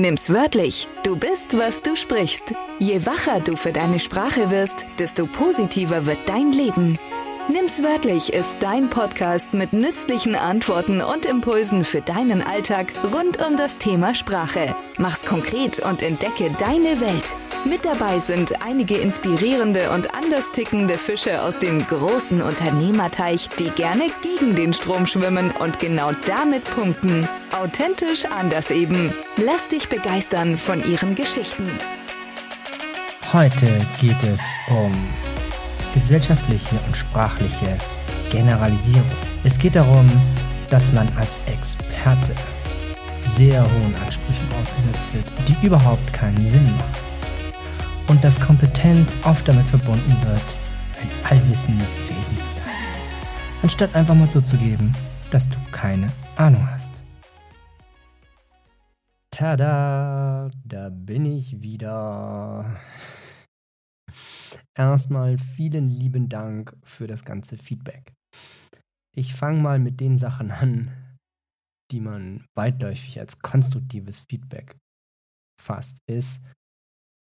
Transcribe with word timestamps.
Nimm's 0.00 0.30
wörtlich. 0.32 0.86
Du 1.02 1.16
bist, 1.16 1.58
was 1.58 1.82
du 1.82 1.96
sprichst. 1.96 2.54
Je 2.78 3.04
wacher 3.04 3.40
du 3.40 3.56
für 3.56 3.72
deine 3.72 3.98
Sprache 3.98 4.48
wirst, 4.48 4.86
desto 5.00 5.26
positiver 5.26 6.06
wird 6.06 6.28
dein 6.28 6.52
Leben. 6.52 6.96
Nimm's 7.48 7.82
wörtlich 7.82 8.32
ist 8.32 8.56
dein 8.60 8.90
Podcast 8.90 9.52
mit 9.54 9.72
nützlichen 9.72 10.36
Antworten 10.36 11.00
und 11.00 11.26
Impulsen 11.26 11.84
für 11.84 12.00
deinen 12.00 12.42
Alltag 12.42 12.92
rund 13.12 13.44
um 13.44 13.56
das 13.56 13.78
Thema 13.78 14.14
Sprache. 14.14 14.76
Mach's 14.98 15.24
konkret 15.24 15.80
und 15.80 16.02
entdecke 16.02 16.48
deine 16.60 17.00
Welt. 17.00 17.34
Mit 17.64 17.84
dabei 17.84 18.20
sind 18.20 18.62
einige 18.62 18.96
inspirierende 18.96 19.90
und 19.90 20.14
anders 20.14 20.52
tickende 20.52 20.94
Fische 20.94 21.42
aus 21.42 21.58
dem 21.58 21.84
großen 21.84 22.40
Unternehmerteich, 22.40 23.48
die 23.58 23.70
gerne 23.70 24.06
gegen 24.22 24.54
den 24.54 24.72
Strom 24.72 25.06
schwimmen 25.06 25.50
und 25.50 25.78
genau 25.78 26.12
damit 26.26 26.64
punkten. 26.64 27.28
Authentisch 27.52 28.24
anders 28.26 28.70
eben. 28.70 29.12
Lass 29.44 29.68
dich 29.68 29.88
begeistern 29.88 30.56
von 30.56 30.84
ihren 30.88 31.14
Geschichten. 31.14 31.68
Heute 33.32 33.84
geht 34.00 34.22
es 34.22 34.40
um 34.70 34.94
gesellschaftliche 35.94 36.76
und 36.86 36.96
sprachliche 36.96 37.76
Generalisierung. 38.30 39.02
Es 39.42 39.58
geht 39.58 39.74
darum, 39.74 40.08
dass 40.70 40.92
man 40.92 41.08
als 41.16 41.38
Experte 41.46 42.34
sehr 43.36 43.62
hohen 43.62 43.94
Ansprüchen 43.96 44.48
ausgesetzt 44.60 45.12
wird, 45.12 45.32
die 45.48 45.66
überhaupt 45.66 46.12
keinen 46.12 46.46
Sinn 46.46 46.64
machen 46.76 47.07
und 48.08 48.24
dass 48.24 48.40
Kompetenz 48.40 49.16
oft 49.24 49.46
damit 49.46 49.66
verbunden 49.66 50.16
wird, 50.22 50.42
ein 51.00 51.24
allwissendes 51.24 52.00
Wesen 52.08 52.36
zu 52.36 52.52
sein, 52.54 52.64
anstatt 53.62 53.94
einfach 53.94 54.14
mal 54.14 54.30
zuzugeben, 54.30 54.94
dass 55.30 55.48
du 55.48 55.56
keine 55.70 56.10
Ahnung 56.36 56.66
hast. 56.68 57.02
Tada, 59.30 60.50
da 60.64 60.88
bin 60.88 61.24
ich 61.24 61.62
wieder. 61.62 62.80
Erstmal 64.74 65.38
vielen 65.38 65.88
lieben 65.88 66.28
Dank 66.28 66.76
für 66.82 67.06
das 67.06 67.24
ganze 67.24 67.56
Feedback. 67.56 68.14
Ich 69.14 69.34
fange 69.34 69.60
mal 69.60 69.78
mit 69.78 70.00
den 70.00 70.18
Sachen 70.18 70.50
an, 70.50 70.90
die 71.90 72.00
man 72.00 72.44
weitläufig 72.56 73.20
als 73.20 73.38
konstruktives 73.40 74.20
Feedback 74.28 74.76
fasst, 75.60 75.98
ist, 76.06 76.40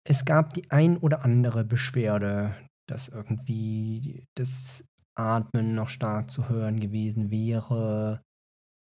es 0.08 0.26
gab 0.26 0.54
die 0.54 0.70
ein 0.72 0.98
oder 0.98 1.24
andere 1.24 1.64
Beschwerde, 1.64 2.56
dass 2.88 3.10
irgendwie 3.10 4.26
das 4.36 4.84
Atmen 5.16 5.76
noch 5.76 5.90
stark 5.90 6.32
zu 6.32 6.50
hören 6.50 6.80
gewesen 6.80 7.30
wäre 7.30 8.22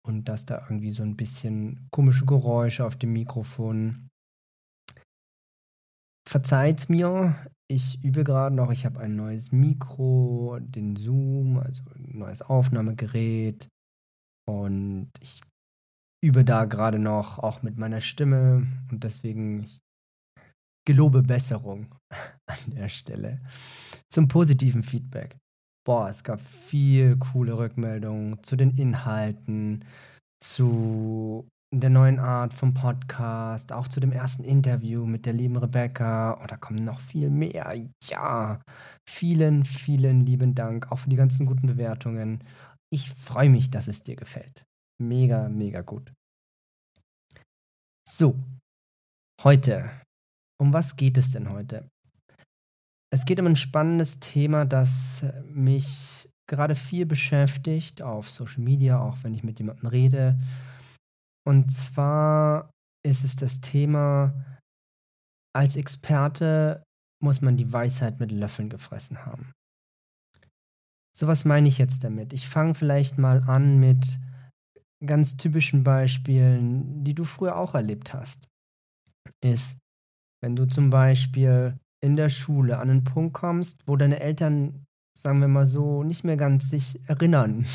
und 0.06 0.28
dass 0.28 0.44
da 0.44 0.60
irgendwie 0.62 0.90
so 0.90 1.02
ein 1.02 1.16
bisschen 1.16 1.88
komische 1.90 2.26
Geräusche 2.26 2.84
auf 2.84 2.96
dem 2.96 3.12
Mikrofon. 3.12 4.08
Verzeiht's 6.28 6.88
mir, 6.88 7.34
ich 7.70 8.02
übe 8.04 8.24
gerade 8.24 8.54
noch, 8.54 8.70
ich 8.70 8.84
habe 8.84 9.00
ein 9.00 9.16
neues 9.16 9.50
Mikro, 9.50 10.58
den 10.60 10.96
Zoom, 10.96 11.58
also 11.58 11.82
ein 11.94 12.18
neues 12.18 12.42
Aufnahmegerät 12.42 13.68
und 14.46 15.10
ich 15.20 15.40
übe 16.22 16.44
da 16.44 16.64
gerade 16.64 16.98
noch 16.98 17.38
auch 17.38 17.62
mit 17.62 17.78
meiner 17.78 18.00
Stimme 18.00 18.66
und 18.90 19.04
deswegen 19.04 19.66
gelobe 20.88 21.22
Besserung 21.22 21.94
an 22.46 22.74
der 22.74 22.88
Stelle. 22.88 23.42
Zum 24.10 24.26
positiven 24.26 24.82
Feedback. 24.82 25.36
Boah, 25.86 26.08
es 26.08 26.24
gab 26.24 26.40
viel 26.40 27.18
coole 27.18 27.58
Rückmeldungen 27.58 28.42
zu 28.42 28.56
den 28.56 28.70
Inhalten, 28.70 29.84
zu 30.42 31.46
der 31.74 31.90
neuen 31.90 32.18
Art 32.18 32.54
vom 32.54 32.72
Podcast, 32.72 33.70
auch 33.70 33.88
zu 33.88 34.00
dem 34.00 34.12
ersten 34.12 34.44
Interview 34.44 35.04
mit 35.04 35.26
der 35.26 35.34
lieben 35.34 35.58
Rebecca. 35.58 36.40
Oh, 36.42 36.46
da 36.46 36.56
kommen 36.56 36.82
noch 36.82 37.00
viel 37.00 37.28
mehr. 37.28 37.74
Ja, 38.04 38.62
vielen, 39.06 39.66
vielen 39.66 40.22
lieben 40.22 40.54
Dank, 40.54 40.90
auch 40.90 41.00
für 41.00 41.10
die 41.10 41.16
ganzen 41.16 41.44
guten 41.44 41.66
Bewertungen. 41.66 42.42
Ich 42.90 43.10
freue 43.10 43.50
mich, 43.50 43.70
dass 43.70 43.88
es 43.88 44.02
dir 44.02 44.16
gefällt. 44.16 44.64
Mega, 44.98 45.50
mega 45.50 45.82
gut. 45.82 46.14
So, 48.08 48.36
heute 49.42 49.90
um 50.60 50.72
was 50.72 50.96
geht 50.96 51.16
es 51.16 51.30
denn 51.30 51.50
heute? 51.50 51.88
Es 53.10 53.24
geht 53.24 53.40
um 53.40 53.46
ein 53.46 53.56
spannendes 53.56 54.20
Thema, 54.20 54.64
das 54.64 55.24
mich 55.44 56.28
gerade 56.46 56.74
viel 56.74 57.06
beschäftigt 57.06 58.02
auf 58.02 58.30
Social 58.30 58.62
Media, 58.62 59.00
auch 59.00 59.22
wenn 59.22 59.34
ich 59.34 59.44
mit 59.44 59.58
jemandem 59.58 59.86
rede. 59.86 60.38
Und 61.46 61.72
zwar 61.72 62.70
ist 63.06 63.24
es 63.24 63.36
das 63.36 63.60
Thema, 63.60 64.34
als 65.54 65.76
Experte 65.76 66.82
muss 67.22 67.40
man 67.40 67.56
die 67.56 67.72
Weisheit 67.72 68.20
mit 68.20 68.32
Löffeln 68.32 68.68
gefressen 68.68 69.24
haben. 69.24 69.52
So 71.16 71.26
was 71.26 71.44
meine 71.44 71.68
ich 71.68 71.78
jetzt 71.78 72.04
damit? 72.04 72.32
Ich 72.32 72.48
fange 72.48 72.74
vielleicht 72.74 73.18
mal 73.18 73.42
an 73.44 73.78
mit 73.78 74.20
ganz 75.04 75.36
typischen 75.36 75.82
Beispielen, 75.84 77.04
die 77.04 77.14
du 77.14 77.24
früher 77.24 77.56
auch 77.56 77.74
erlebt 77.74 78.14
hast. 78.14 78.48
Ist, 79.42 79.78
wenn 80.42 80.56
du 80.56 80.66
zum 80.66 80.90
Beispiel 80.90 81.78
in 82.00 82.16
der 82.16 82.28
Schule 82.28 82.78
an 82.78 82.90
einen 82.90 83.04
Punkt 83.04 83.34
kommst, 83.34 83.82
wo 83.86 83.96
deine 83.96 84.20
Eltern, 84.20 84.84
sagen 85.16 85.40
wir 85.40 85.48
mal 85.48 85.66
so, 85.66 86.04
nicht 86.04 86.24
mehr 86.24 86.36
ganz 86.36 86.70
sich 86.70 87.00
erinnern, 87.08 87.66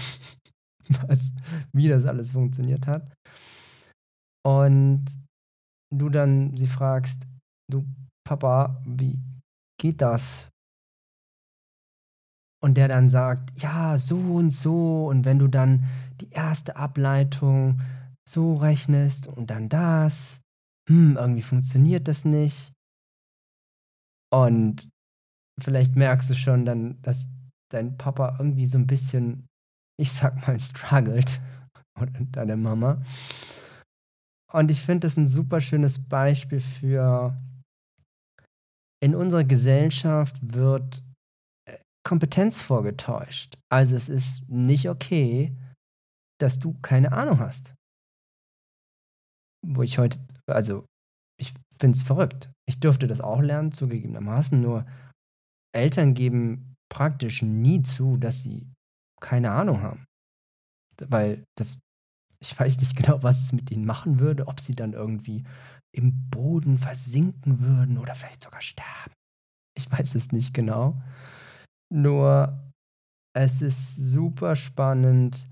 was, 1.07 1.33
wie 1.73 1.89
das 1.89 2.05
alles 2.05 2.31
funktioniert 2.31 2.87
hat. 2.87 3.11
Und 4.45 5.05
du 5.93 6.09
dann 6.09 6.55
sie 6.57 6.67
fragst, 6.67 7.23
du 7.71 7.85
Papa, 8.25 8.81
wie 8.85 9.19
geht 9.79 10.01
das? 10.01 10.49
Und 12.61 12.77
der 12.77 12.87
dann 12.87 13.09
sagt, 13.09 13.61
ja, 13.61 13.97
so 13.97 14.17
und 14.17 14.51
so. 14.51 15.07
Und 15.07 15.25
wenn 15.25 15.39
du 15.39 15.49
dann 15.49 15.83
die 16.21 16.29
erste 16.29 16.77
Ableitung 16.77 17.81
so 18.27 18.55
rechnest 18.55 19.27
und 19.27 19.49
dann 19.49 19.67
das 19.67 20.39
hm, 20.89 21.17
irgendwie 21.17 21.41
funktioniert 21.41 22.07
das 22.07 22.25
nicht. 22.25 22.73
Und 24.33 24.89
vielleicht 25.61 25.95
merkst 25.95 26.29
du 26.29 26.35
schon 26.35 26.65
dann, 26.65 27.01
dass 27.01 27.25
dein 27.71 27.97
Papa 27.97 28.35
irgendwie 28.39 28.65
so 28.65 28.77
ein 28.77 28.87
bisschen, 28.87 29.47
ich 29.99 30.11
sag 30.11 30.47
mal, 30.47 30.59
struggelt. 30.59 31.41
Oder 31.99 32.11
deine 32.31 32.57
Mama. 32.57 33.01
Und 34.51 34.71
ich 34.71 34.81
finde 34.81 35.07
das 35.07 35.17
ein 35.17 35.27
super 35.27 35.61
schönes 35.61 35.99
Beispiel 36.07 36.59
für, 36.59 37.35
in 39.01 39.15
unserer 39.15 39.43
Gesellschaft 39.43 40.39
wird 40.41 41.03
äh, 41.65 41.77
Kompetenz 42.03 42.61
vorgetäuscht. 42.61 43.55
Also 43.69 43.95
es 43.95 44.09
ist 44.09 44.47
nicht 44.47 44.89
okay, 44.89 45.55
dass 46.39 46.59
du 46.59 46.73
keine 46.81 47.11
Ahnung 47.11 47.39
hast. 47.39 47.73
Wo 49.65 49.81
ich 49.81 49.97
heute 49.97 50.19
also 50.47 50.85
ich 51.39 51.53
finde 51.79 51.97
es 51.97 52.03
verrückt. 52.03 52.51
Ich 52.67 52.79
durfte 52.79 53.07
das 53.07 53.21
auch 53.21 53.41
lernen, 53.41 53.71
zugegebenermaßen, 53.71 54.59
nur 54.59 54.85
Eltern 55.75 56.13
geben 56.13 56.75
praktisch 56.89 57.41
nie 57.41 57.81
zu, 57.81 58.17
dass 58.17 58.43
sie 58.43 58.67
keine 59.19 59.51
Ahnung 59.51 59.81
haben. 59.81 60.05
Weil 61.01 61.43
das, 61.57 61.79
ich 62.39 62.57
weiß 62.57 62.77
nicht 62.79 62.95
genau, 63.01 63.23
was 63.23 63.43
es 63.43 63.53
mit 63.53 63.71
ihnen 63.71 63.85
machen 63.85 64.19
würde, 64.19 64.47
ob 64.47 64.59
sie 64.59 64.75
dann 64.75 64.93
irgendwie 64.93 65.43
im 65.95 66.29
Boden 66.29 66.77
versinken 66.77 67.59
würden 67.59 67.97
oder 67.97 68.15
vielleicht 68.15 68.43
sogar 68.43 68.61
sterben. 68.61 69.13
Ich 69.75 69.91
weiß 69.91 70.15
es 70.15 70.31
nicht 70.31 70.53
genau. 70.53 71.01
Nur 71.91 72.71
es 73.35 73.61
ist 73.61 73.95
super 73.95 74.55
spannend. 74.55 75.49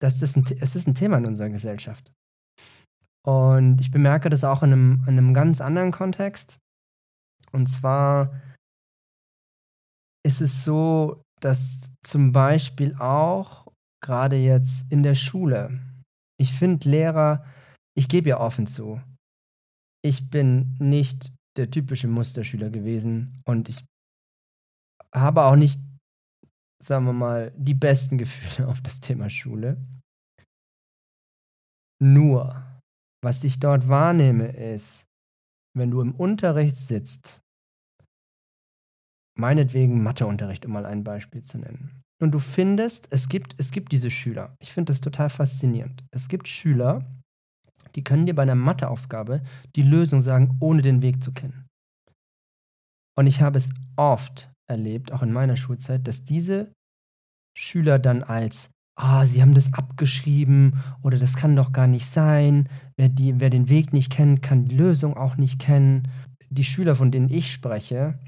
Das 0.00 0.22
ist 0.22 0.36
ein, 0.36 0.44
es 0.60 0.76
ist 0.76 0.86
ein 0.86 0.94
Thema 0.94 1.18
in 1.18 1.26
unserer 1.26 1.50
Gesellschaft. 1.50 2.12
Und 3.28 3.78
ich 3.82 3.90
bemerke 3.90 4.30
das 4.30 4.42
auch 4.42 4.62
in 4.62 4.72
einem, 4.72 5.02
in 5.02 5.18
einem 5.18 5.34
ganz 5.34 5.60
anderen 5.60 5.92
Kontext. 5.92 6.58
Und 7.52 7.66
zwar 7.66 8.40
ist 10.24 10.40
es 10.40 10.64
so, 10.64 11.20
dass 11.42 11.90
zum 12.02 12.32
Beispiel 12.32 12.94
auch 12.94 13.70
gerade 14.02 14.36
jetzt 14.36 14.90
in 14.90 15.02
der 15.02 15.14
Schule, 15.14 15.78
ich 16.40 16.54
finde 16.54 16.88
Lehrer, 16.88 17.44
ich 17.94 18.08
gebe 18.08 18.30
ja 18.30 18.40
offen 18.40 18.66
zu, 18.66 18.98
ich 20.02 20.30
bin 20.30 20.74
nicht 20.78 21.30
der 21.58 21.70
typische 21.70 22.08
Musterschüler 22.08 22.70
gewesen 22.70 23.42
und 23.44 23.68
ich 23.68 23.84
habe 25.14 25.42
auch 25.42 25.56
nicht, 25.56 25.82
sagen 26.82 27.04
wir 27.04 27.12
mal, 27.12 27.52
die 27.58 27.74
besten 27.74 28.16
Gefühle 28.16 28.68
auf 28.70 28.80
das 28.80 29.00
Thema 29.00 29.28
Schule. 29.28 29.76
Nur, 32.00 32.67
was 33.28 33.44
ich 33.44 33.60
dort 33.60 33.90
wahrnehme, 33.90 34.46
ist, 34.46 35.06
wenn 35.76 35.90
du 35.90 36.00
im 36.00 36.14
Unterricht 36.14 36.76
sitzt, 36.76 37.42
meinetwegen 39.38 40.02
Matheunterricht, 40.02 40.64
um 40.64 40.72
mal 40.72 40.86
ein 40.86 41.04
Beispiel 41.04 41.42
zu 41.42 41.58
nennen, 41.58 42.02
und 42.22 42.32
du 42.32 42.38
findest, 42.38 43.12
es 43.12 43.28
gibt, 43.28 43.54
es 43.58 43.70
gibt 43.70 43.92
diese 43.92 44.10
Schüler. 44.10 44.56
Ich 44.60 44.72
finde 44.72 44.90
das 44.92 45.02
total 45.02 45.28
faszinierend. 45.28 46.04
Es 46.10 46.28
gibt 46.28 46.48
Schüler, 46.48 47.04
die 47.96 48.02
können 48.02 48.24
dir 48.24 48.34
bei 48.34 48.44
einer 48.44 48.54
Matheaufgabe 48.54 49.42
die 49.76 49.82
Lösung 49.82 50.22
sagen, 50.22 50.56
ohne 50.60 50.80
den 50.80 51.02
Weg 51.02 51.22
zu 51.22 51.32
kennen. 51.32 51.68
Und 53.14 53.26
ich 53.26 53.42
habe 53.42 53.58
es 53.58 53.68
oft 53.96 54.50
erlebt, 54.70 55.12
auch 55.12 55.20
in 55.20 55.32
meiner 55.32 55.56
Schulzeit, 55.56 56.08
dass 56.08 56.24
diese 56.24 56.72
Schüler 57.54 57.98
dann 57.98 58.22
als, 58.22 58.70
ah, 58.98 59.24
sie 59.26 59.40
haben 59.40 59.54
das 59.54 59.72
abgeschrieben 59.72 60.82
oder 61.02 61.18
das 61.18 61.36
kann 61.36 61.56
doch 61.56 61.72
gar 61.72 61.86
nicht 61.86 62.06
sein, 62.06 62.68
wer, 62.96 63.08
die, 63.08 63.40
wer 63.40 63.48
den 63.48 63.68
Weg 63.68 63.92
nicht 63.92 64.10
kennt, 64.10 64.42
kann 64.42 64.64
die 64.64 64.74
Lösung 64.74 65.16
auch 65.16 65.36
nicht 65.36 65.60
kennen. 65.60 66.08
Die 66.50 66.64
Schüler, 66.64 66.96
von 66.96 67.10
denen 67.10 67.28
ich 67.28 67.52
spreche, 67.52 68.18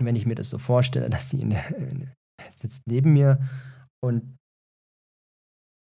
wenn 0.00 0.16
ich 0.16 0.24
mir 0.24 0.36
das 0.36 0.50
so 0.50 0.58
vorstelle, 0.58 1.10
dass 1.10 1.28
die 1.28 1.40
in 1.40 1.50
der, 1.50 1.76
in 1.76 2.10
sitzt 2.50 2.82
neben 2.86 3.12
mir 3.12 3.38
und 4.00 4.36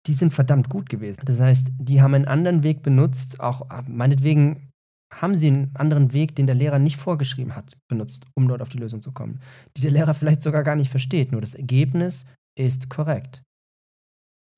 die 0.07 0.15
sind 0.15 0.33
verdammt 0.33 0.71
gut 0.71 0.89
gewesen. 0.89 1.21
Das 1.25 1.41
heißt, 1.41 1.69
die 1.79 2.01
haben 2.01 2.15
einen 2.15 2.25
anderen 2.25 2.63
Weg 2.63 2.83
benutzt, 2.83 3.41
auch 3.41 3.67
meinetwegen 3.87 4.71
haben 5.13 5.35
sie 5.35 5.49
einen 5.49 5.75
anderen 5.75 6.13
Weg, 6.13 6.37
den 6.37 6.47
der 6.47 6.55
Lehrer 6.55 6.79
nicht 6.79 6.97
vorgeschrieben 6.97 7.57
hat, 7.57 7.77
benutzt, 7.89 8.27
um 8.35 8.47
dort 8.47 8.63
auf 8.63 8.69
die 8.69 8.79
Lösung 8.79 9.03
zu 9.03 9.13
kommen, 9.13 9.41
die 9.77 9.81
der 9.81 9.91
Lehrer 9.91 10.15
vielleicht 10.15 10.43
sogar 10.43 10.63
gar 10.63 10.77
nicht 10.77 10.91
versteht. 10.91 11.33
Nur 11.33 11.41
das 11.41 11.55
Ergebnis 11.55 12.27
ist 12.59 12.91
korrekt. 12.91 13.43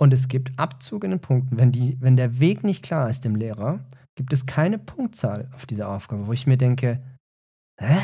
Und 0.01 0.15
es 0.15 0.29
gibt 0.29 0.59
Abzug 0.59 1.05
in 1.05 1.11
den 1.11 1.21
Punkten. 1.21 1.59
Wenn, 1.59 1.73
die, 1.73 2.01
wenn 2.01 2.17
der 2.17 2.41
Weg 2.41 2.65
nicht 2.65 2.83
klar 2.83 3.11
ist 3.11 3.25
dem 3.25 3.37
Lehrer, 3.37 3.85
gibt 4.17 4.33
es 4.33 4.47
keine 4.47 4.79
Punktzahl 4.79 5.51
auf 5.55 5.67
dieser 5.67 5.91
Aufgabe, 5.91 6.27
wo 6.27 6.33
ich 6.33 6.47
mir 6.47 6.57
denke, 6.57 7.03
hä? 7.79 7.99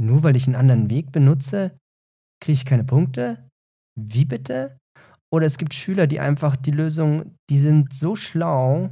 Nur 0.00 0.24
weil 0.24 0.34
ich 0.34 0.46
einen 0.46 0.56
anderen 0.56 0.90
Weg 0.90 1.12
benutze, 1.12 1.78
kriege 2.42 2.54
ich 2.54 2.66
keine 2.66 2.84
Punkte? 2.84 3.48
Wie 3.96 4.24
bitte? 4.24 4.78
Oder 5.32 5.46
es 5.46 5.58
gibt 5.58 5.74
Schüler, 5.74 6.08
die 6.08 6.18
einfach 6.18 6.56
die 6.56 6.72
Lösung, 6.72 7.36
die 7.50 7.58
sind 7.58 7.92
so 7.92 8.16
schlau, 8.16 8.90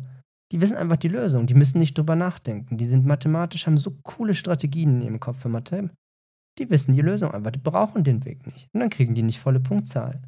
die 0.53 0.61
wissen 0.61 0.77
einfach 0.77 0.97
die 0.97 1.09
Lösung, 1.09 1.47
die 1.47 1.55
müssen 1.55 1.79
nicht 1.79 1.99
drüber 1.99 2.15
nachdenken. 2.15 2.79
Die 2.79 2.87
sind 2.87 3.07
mathematisch, 3.07 3.67
haben 3.67 3.77
so 3.77 3.99
coole 4.05 4.35
Strategien 4.35 4.97
in 4.97 5.03
ihrem 5.03 5.21
Kopf 5.21 5.41
für 5.41 5.49
Mathe. 5.49 5.91
Die 6.59 6.71
wissen 6.71 6.95
die 6.95 7.01
Lösung 7.01 7.33
einfach, 7.33 7.51
die 7.51 7.59
brauchen 7.59 8.05
den 8.05 8.25
Weg 8.25 8.47
nicht. 8.47 8.69
Und 8.73 8.81
dann 8.81 8.91
kriegen 8.91 9.15
die 9.15 9.23
nicht 9.23 9.41
volle 9.41 9.61
Punktzahl. 9.61 10.23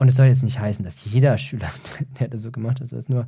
Und 0.00 0.08
es 0.08 0.16
soll 0.16 0.26
jetzt 0.26 0.42
nicht 0.42 0.58
heißen, 0.58 0.84
dass 0.84 1.04
jeder 1.04 1.36
Schüler, 1.38 1.70
der 2.20 2.28
das 2.28 2.42
so 2.42 2.50
gemacht 2.50 2.80
hat, 2.80 2.86
es 2.86 2.92
ist 2.92 3.08
nur, 3.08 3.26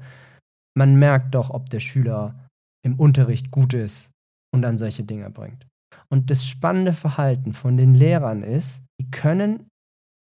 man 0.76 0.96
merkt 0.96 1.34
doch, 1.34 1.50
ob 1.50 1.68
der 1.70 1.80
Schüler 1.80 2.48
im 2.84 2.98
Unterricht 2.98 3.50
gut 3.50 3.74
ist 3.74 4.10
und 4.54 4.62
dann 4.62 4.78
solche 4.78 5.04
Dinge 5.04 5.30
bringt. 5.30 5.66
Und 6.08 6.30
das 6.30 6.46
spannende 6.46 6.92
Verhalten 6.92 7.52
von 7.52 7.76
den 7.76 7.94
Lehrern 7.94 8.42
ist, 8.42 8.82
die 9.00 9.10
können 9.10 9.68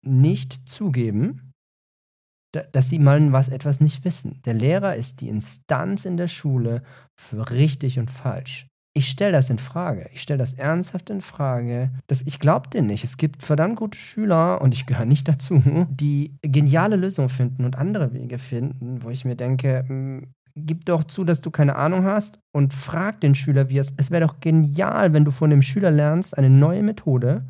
nicht 0.06 0.68
zugeben, 0.68 1.52
dass 2.72 2.88
sie 2.88 2.98
mal 2.98 3.32
was 3.32 3.48
etwas 3.48 3.80
nicht 3.80 4.04
wissen. 4.04 4.40
Der 4.44 4.54
Lehrer 4.54 4.94
ist 4.94 5.20
die 5.20 5.28
Instanz 5.28 6.04
in 6.04 6.16
der 6.16 6.28
Schule 6.28 6.82
für 7.18 7.50
richtig 7.50 7.98
und 7.98 8.10
falsch. 8.10 8.68
Ich 8.96 9.08
stelle 9.08 9.32
das 9.32 9.50
in 9.50 9.58
Frage. 9.58 10.08
Ich 10.12 10.22
stelle 10.22 10.38
das 10.38 10.54
ernsthaft 10.54 11.10
in 11.10 11.20
Frage. 11.20 11.90
Das, 12.06 12.22
ich 12.22 12.38
glaube 12.38 12.70
dir 12.70 12.80
nicht. 12.80 13.02
Es 13.02 13.16
gibt 13.16 13.42
verdammt 13.42 13.76
gute 13.76 13.98
Schüler, 13.98 14.60
und 14.62 14.72
ich 14.72 14.86
gehöre 14.86 15.04
nicht 15.04 15.26
dazu, 15.26 15.60
die 15.90 16.36
geniale 16.42 16.94
Lösungen 16.94 17.28
finden 17.28 17.64
und 17.64 17.76
andere 17.76 18.12
Wege 18.12 18.38
finden, 18.38 19.02
wo 19.02 19.10
ich 19.10 19.24
mir 19.24 19.34
denke, 19.34 19.84
hm, 19.86 20.28
gib 20.54 20.84
doch 20.84 21.02
zu, 21.02 21.24
dass 21.24 21.40
du 21.40 21.50
keine 21.50 21.74
Ahnung 21.74 22.04
hast 22.04 22.38
und 22.52 22.72
frag 22.72 23.20
den 23.20 23.34
Schüler, 23.34 23.68
wie 23.68 23.78
es. 23.78 23.92
Es 23.96 24.12
wäre 24.12 24.24
doch 24.26 24.38
genial, 24.38 25.12
wenn 25.12 25.24
du 25.24 25.32
von 25.32 25.50
dem 25.50 25.62
Schüler 25.62 25.90
lernst, 25.90 26.38
eine 26.38 26.50
neue 26.50 26.84
Methode, 26.84 27.44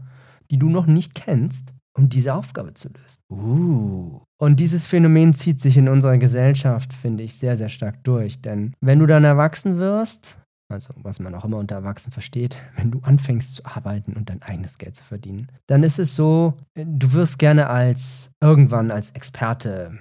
die 0.50 0.58
du 0.58 0.70
noch 0.70 0.86
nicht 0.86 1.14
kennst, 1.14 1.74
um 1.96 2.08
diese 2.08 2.34
Aufgabe 2.34 2.72
zu 2.72 2.88
lösen. 2.88 3.20
Uh. 3.30 4.20
Und 4.38 4.60
dieses 4.60 4.86
Phänomen 4.86 5.34
zieht 5.34 5.60
sich 5.60 5.76
in 5.76 5.88
unserer 5.88 6.18
Gesellschaft, 6.18 6.92
finde 6.92 7.22
ich, 7.22 7.34
sehr, 7.34 7.56
sehr 7.56 7.68
stark 7.68 8.02
durch. 8.04 8.40
Denn 8.40 8.74
wenn 8.80 8.98
du 8.98 9.06
dann 9.06 9.24
erwachsen 9.24 9.76
wirst, 9.78 10.38
also 10.74 10.92
was 10.96 11.20
man 11.20 11.34
auch 11.34 11.44
immer 11.44 11.58
unter 11.58 11.76
Erwachsen 11.76 12.12
versteht, 12.12 12.58
wenn 12.76 12.90
du 12.90 13.00
anfängst 13.00 13.54
zu 13.54 13.64
arbeiten 13.64 14.12
und 14.14 14.28
dein 14.28 14.42
eigenes 14.42 14.78
Geld 14.78 14.96
zu 14.96 15.04
verdienen, 15.04 15.48
dann 15.66 15.82
ist 15.82 15.98
es 15.98 16.14
so, 16.14 16.54
du 16.74 17.12
wirst 17.12 17.38
gerne 17.38 17.68
als 17.68 18.30
irgendwann 18.40 18.90
als 18.90 19.10
Experte 19.12 19.98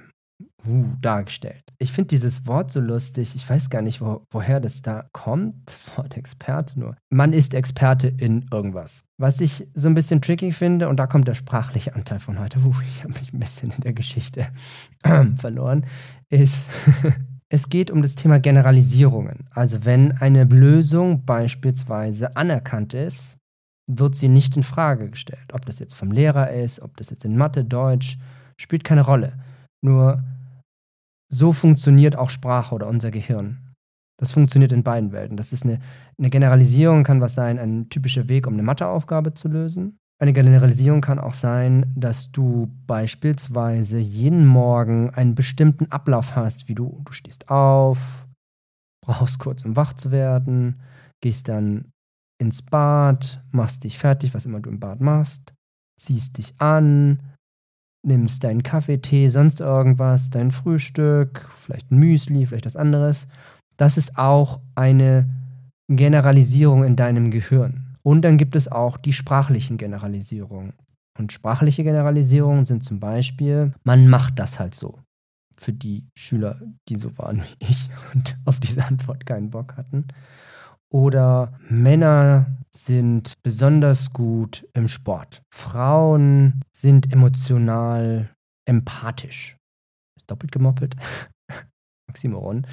uh, 0.68 0.96
dargestellt. 1.02 1.64
Ich 1.80 1.92
finde 1.92 2.10
dieses 2.10 2.48
Wort 2.48 2.72
so 2.72 2.80
lustig. 2.80 3.36
Ich 3.36 3.50
weiß 3.50 3.70
gar 3.70 3.82
nicht, 3.82 4.02
wo, 4.02 4.26
woher 4.30 4.60
das 4.60 4.82
da 4.82 5.06
kommt, 5.12 5.56
das 5.66 5.86
Wort 5.98 6.18
Experte 6.18 6.80
nur. 6.80 6.96
Man 7.10 7.34
ist 7.34 7.54
Experte 7.54 8.08
in 8.08 8.46
irgendwas. 8.52 9.06
Was 9.18 9.42
ich 9.42 9.68
so 9.74 9.90
ein 9.90 9.94
bisschen 9.94 10.22
tricky 10.22 10.52
finde, 10.52 10.90
und 10.90 10.98
da 10.98 11.08
kommt 11.08 11.28
der 11.28 11.34
sprachliche 11.34 11.96
Anteil 11.96 12.20
von 12.20 12.40
heute, 12.40 12.60
uh, 12.66 12.74
ich 12.82 13.04
habe 13.04 13.14
mich 13.14 13.34
ein 13.34 13.40
bisschen 13.40 13.72
in 13.72 13.82
der 13.82 13.94
Geschichte 13.94 14.48
verloren, 15.38 15.86
ist, 16.30 16.70
es 17.54 17.70
geht 17.70 17.92
um 17.92 18.02
das 18.02 18.16
Thema 18.16 18.40
Generalisierungen. 18.40 19.48
Also 19.52 19.86
wenn 19.86 20.12
eine 20.14 20.46
Lösung 20.46 21.24
beispielsweise 21.24 22.36
anerkannt 22.36 22.96
ist, 22.96 23.38
wird 23.88 24.16
sie 24.16 24.28
nicht 24.28 24.58
in 24.58 24.64
Frage 24.64 25.12
gestellt. 25.12 25.54
Ob 25.54 25.64
das 25.68 25.78
jetzt 25.78 25.94
vom 25.94 26.12
Lehrer 26.12 26.50
ist, 26.50 26.80
ob 26.82 26.98
das 26.98 27.12
jetzt 27.12 27.26
in 27.26 27.38
Mathe, 27.38 27.64
Deutsch, 27.64 28.18
spielt 28.60 28.84
keine 28.84 29.02
Rolle. 29.02 29.34
Nur 29.86 30.24
so 31.32 31.54
funktioniert 31.54 32.16
auch 32.16 32.32
Sprache 32.32 32.74
oder 32.74 32.88
unser 32.88 33.12
Gehirn. 33.12 33.60
Das 34.20 34.32
funktioniert 34.32 34.72
in 34.72 34.82
beiden 34.82 35.12
Welten. 35.12 35.38
Das 35.38 35.54
ist 35.54 35.64
eine, 35.64 35.80
eine 36.18 36.32
Generalisierung, 36.32 37.04
kann 37.04 37.22
was 37.22 37.36
sein, 37.36 37.60
ein 37.60 37.88
typischer 37.88 38.30
Weg, 38.30 38.48
um 38.48 38.54
eine 38.54 38.64
Matheaufgabe 38.64 39.36
zu 39.36 39.48
lösen. 39.48 40.00
Eine 40.24 40.32
Generalisierung 40.32 41.02
kann 41.02 41.20
auch 41.20 41.34
sein, 41.34 41.92
dass 41.98 42.32
du 42.32 42.72
beispielsweise 42.88 44.00
jeden 44.00 44.48
Morgen 44.48 45.10
einen 45.10 45.36
bestimmten 45.36 45.92
Ablauf 45.92 46.34
hast, 46.34 46.70
wie 46.70 46.76
du, 46.76 47.02
du 47.04 47.12
stehst 47.12 47.50
auf, 47.50 48.26
brauchst 49.06 49.38
kurz, 49.40 49.66
um 49.66 49.76
wach 49.76 49.92
zu 49.92 50.12
werden, 50.12 50.80
gehst 51.22 51.50
dann 51.50 51.92
ins 52.40 52.62
Bad, 52.62 53.44
machst 53.52 53.84
dich 53.84 54.00
fertig, 54.00 54.34
was 54.34 54.46
immer 54.46 54.62
du 54.62 54.70
im 54.70 54.80
Bad 54.80 55.02
machst, 55.02 55.54
ziehst 56.00 56.38
dich 56.38 56.54
an, 56.58 57.20
nimmst 58.08 58.46
deinen 58.46 58.64
Kaffee, 58.64 59.00
Tee, 59.00 59.28
sonst 59.28 59.60
irgendwas, 59.60 60.30
dein 60.30 60.52
Frühstück, 60.52 61.50
vielleicht 61.50 61.92
ein 61.92 62.00
Müsli, 62.00 62.46
vielleicht 62.46 62.66
was 62.66 62.78
anderes. 62.78 63.28
Das 63.76 63.98
ist 63.98 64.18
auch 64.18 64.62
eine 64.76 65.28
Generalisierung 65.90 66.86
in 66.86 66.96
deinem 66.96 67.30
Gehirn. 67.30 67.83
Und 68.06 68.22
dann 68.24 68.38
gibt 68.38 68.56
es 68.56 68.68
auch 68.68 68.98
die 68.98 69.14
sprachlichen 69.14 69.78
Generalisierungen. 69.78 70.74
Und 71.18 71.32
sprachliche 71.32 71.84
Generalisierungen 71.84 72.66
sind 72.66 72.84
zum 72.84 73.00
Beispiel, 73.00 73.74
man 73.84 74.08
macht 74.08 74.40
das 74.40 74.60
halt 74.60 74.76
so. 74.76 75.00
Für 75.56 75.72
die 75.72 76.08
Schüler, 76.18 76.60
die 76.90 76.96
so 76.96 77.18
waren 77.18 77.42
wie 77.42 77.66
ich 77.68 77.90
und 78.14 78.38
auf 78.46 78.60
diese 78.60 78.84
Antwort 78.86 79.26
keinen 79.26 79.52
Bock 79.52 79.78
hatten. 79.78 80.08
Oder 80.92 81.60
Männer 81.70 82.58
sind 82.70 83.34
besonders 83.42 84.14
gut 84.14 84.68
im 84.74 84.88
Sport. 84.88 85.42
Frauen 85.52 86.62
sind 86.76 87.12
emotional 87.12 88.30
empathisch. 88.66 89.58
Ist 90.16 90.30
doppelt 90.30 90.52
gemoppelt. 90.52 90.96
Oxymoron. 92.10 92.66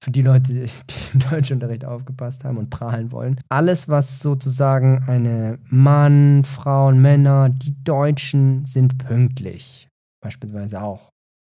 Für 0.00 0.10
die 0.10 0.22
Leute, 0.22 0.52
die 0.52 0.68
im 1.14 1.20
Deutschunterricht 1.20 1.84
aufgepasst 1.84 2.44
haben 2.44 2.58
und 2.58 2.70
prahlen 2.70 3.12
wollen. 3.12 3.40
Alles, 3.48 3.88
was 3.88 4.20
sozusagen 4.20 5.04
eine 5.06 5.58
Mann, 5.68 6.44
Frauen, 6.44 7.00
Männer, 7.00 7.48
die 7.48 7.74
Deutschen 7.84 8.64
sind 8.64 8.98
pünktlich. 8.98 9.88
Beispielsweise 10.20 10.82
auch. 10.82 11.10